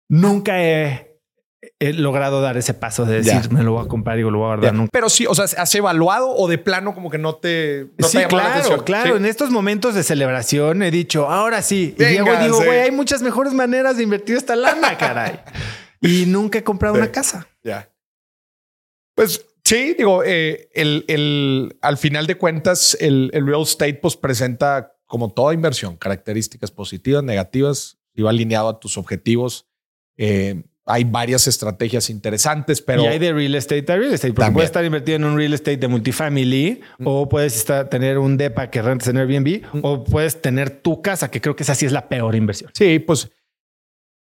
[0.08, 1.20] Nunca he,
[1.78, 4.44] he logrado dar ese paso de decir me lo voy a comprar y lo voy
[4.44, 4.74] a guardar.
[4.74, 4.88] Nunca.
[4.92, 8.12] Pero sí, o sea, ¿has evaluado o de plano como que no te, no te
[8.12, 9.10] sí, la claro, claro.
[9.10, 9.16] Sí.
[9.18, 11.94] En estos momentos de celebración he dicho, ahora sí.
[11.98, 12.64] Y Venga, llego y digo, sí.
[12.66, 15.40] güey, hay muchas mejores maneras de invertir esta lana, caray.
[16.00, 17.00] y nunca he comprado Sí.
[17.02, 17.46] una casa.
[19.18, 24.16] Pues sí, digo, eh, el, el- al final de cuentas, el, el real estate pues
[24.16, 29.66] presenta como toda inversión, características positivas, negativas, y va alineado a tus objetivos.
[30.16, 34.40] Eh, hay varias estrategias interesantes, pero y hay de real estate a real estate, porque
[34.44, 34.54] También.
[34.54, 38.70] puedes estar invertido en un real estate de multifamily o puedes estar, tener un DEPA
[38.70, 41.92] que rentes en Airbnb o puedes tener tu casa, que creo que esa sí es
[41.92, 42.70] la peor inversión.
[42.74, 43.28] sí, pues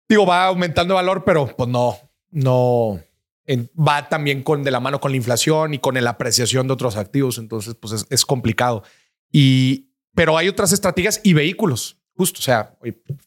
[0.09, 1.97] digo, va aumentando valor, pero pues no,
[2.31, 2.99] no
[3.45, 6.73] en- va también con de la mano con la inflación y con la apreciación de
[6.73, 7.37] otros activos.
[7.37, 8.83] Entonces, pues es, es complicado.
[9.31, 12.77] Y, pero hay otras estrategias y vehículos, justo, o sea,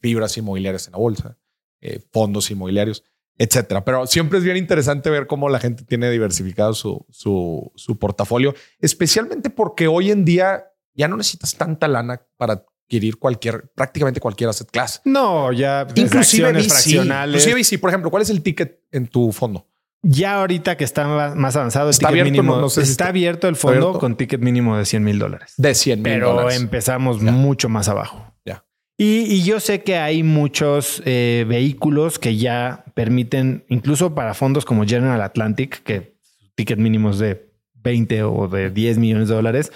[0.00, 1.38] fibras inmobiliarias en la bolsa,
[1.80, 3.04] eh, fondos inmobiliarios,
[3.36, 3.84] etcétera.
[3.84, 8.54] Pero siempre es bien interesante ver cómo la gente tiene diversificado su, su, su portafolio,
[8.80, 10.64] especialmente porque hoy en día
[10.94, 15.00] ya no necesitas tanta lana para adquirir cualquier, prácticamente cualquier asset class.
[15.04, 17.44] No, ya Inclusive fraccionales.
[17.46, 19.67] Inclusive VC, por ejemplo, ¿cuál es el ticket en tu fondo?
[20.02, 23.08] Ya ahorita que está más- avanzado, Está abierto, mínimo no- no sé si está está-
[23.10, 23.98] abierto el fondo abierto.
[23.98, 25.54] con ticket mínimo de 100 mil dólares.
[25.56, 26.60] De 100 mil pero dólares.
[26.60, 27.32] empezamos Ya.
[27.32, 28.32] mucho más abajo.
[28.44, 28.64] Ya.
[28.96, 34.64] Y, y yo sé que hay muchos eh, vehículos que ya permiten, incluso para fondos
[34.64, 36.16] como General Atlantic, que
[36.54, 39.72] ticket mínimo es de 20 o de 10 millones de dólares,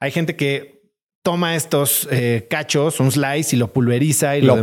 [0.00, 0.75] hay gente que
[1.26, 4.62] toma estos eh, cachos, un slice y lo pulveriza y Lo lo,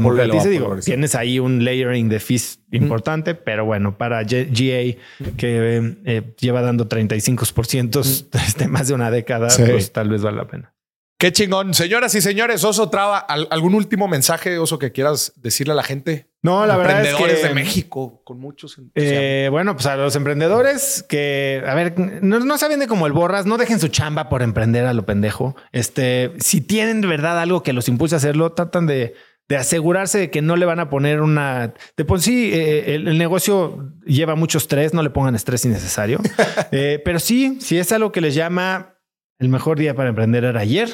[0.49, 5.95] Digo, tienes ahí un layering de fees importante, pero bueno, para G- GA que eh,
[6.05, 9.63] eh, lleva dando 35% desde más de una década, Sí.
[9.69, 10.73] pues tal vez vale la pena.
[11.19, 11.73] Qué chingón.
[11.73, 15.83] Señoras y señores, Oso Traba, ¿al- ¿algún último mensaje, Oso, que quieras decirle a la
[15.83, 16.29] gente?
[16.43, 18.77] No, la verdad es Emprendedores que de México, con muchos.
[18.95, 23.13] Eh, bueno, pues a los emprendedores que, a ver, no, no se vende como el
[23.13, 25.55] borras, no dejen su chamba por emprender a lo pendejo.
[25.71, 29.15] Este, si tienen de verdad algo que los impulse a hacerlo, tratan de,
[29.47, 31.73] de asegurarse de que no le van a poner una.
[31.95, 36.19] De por sí, eh, el, el negocio lleva mucho estrés, no le pongan estrés innecesario.
[36.75, 38.95] Eh, pero sí, si es algo que les llama
[39.37, 40.89] el mejor día para emprender era ayer.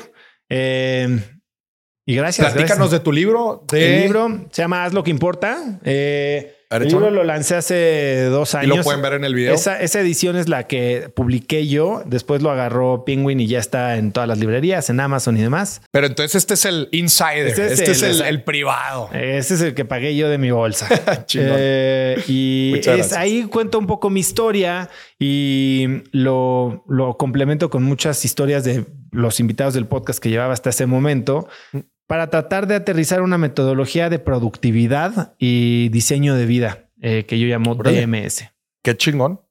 [0.50, 1.39] Eh,
[2.12, 2.52] y gracias.
[2.54, 3.00] Platícanos gracias.
[3.02, 3.64] de tu libro.
[3.72, 3.96] De...
[3.98, 5.80] El libro se llama Haz lo que importa.
[5.84, 8.78] Eh, el libro lo lancé hace dos Y años.
[8.78, 9.56] lo pueden ver en el video.
[9.56, 12.04] Esa, esa edición es la que publiqué yo.
[12.06, 15.82] Después lo agarró Penguin y ya está en todas las librerías, en Amazon y demás.
[15.92, 17.48] Pero entonces este es el insider.
[17.48, 19.10] Este Este es es, el- privado.
[19.14, 20.88] Ese es el que pagué yo de mi bolsa.
[21.36, 28.24] Eh, y es- ahí cuento un poco mi historia y lo, lo complemento con muchas
[28.26, 31.48] historias de los invitados del podcast que llevaba hasta ese momento
[32.08, 37.48] para tratar de aterrizar una metodología de productividad y diseño de vida eh, que yo
[37.48, 38.06] llamo Órale.
[38.06, 38.46] DMS.
[38.84, 39.42] Qué chingón.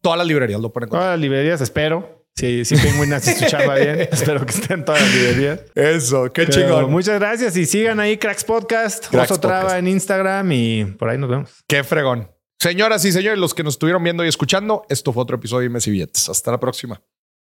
[0.00, 0.88] Todas las librerías lo ponen.
[0.88, 2.24] Todas las librerías, espero.
[2.34, 5.60] Si, si Penguin hace su chamba bien, espero que estén todas las librerías.
[5.74, 6.90] Eso, qué Pero chingón.
[6.90, 9.78] Muchas gracias y sigan ahí Cracks Podcast, Cracks Oso Traba Podcast.
[9.78, 11.64] en Instagram y por ahí nos vemos.
[11.66, 12.30] Qué fregón.
[12.60, 15.70] Señoras y señores, los que nos estuvieron viendo y escuchando, esto fue otro episodio de
[15.70, 16.28] Messi Billetes.
[16.28, 17.00] Hasta la próxima.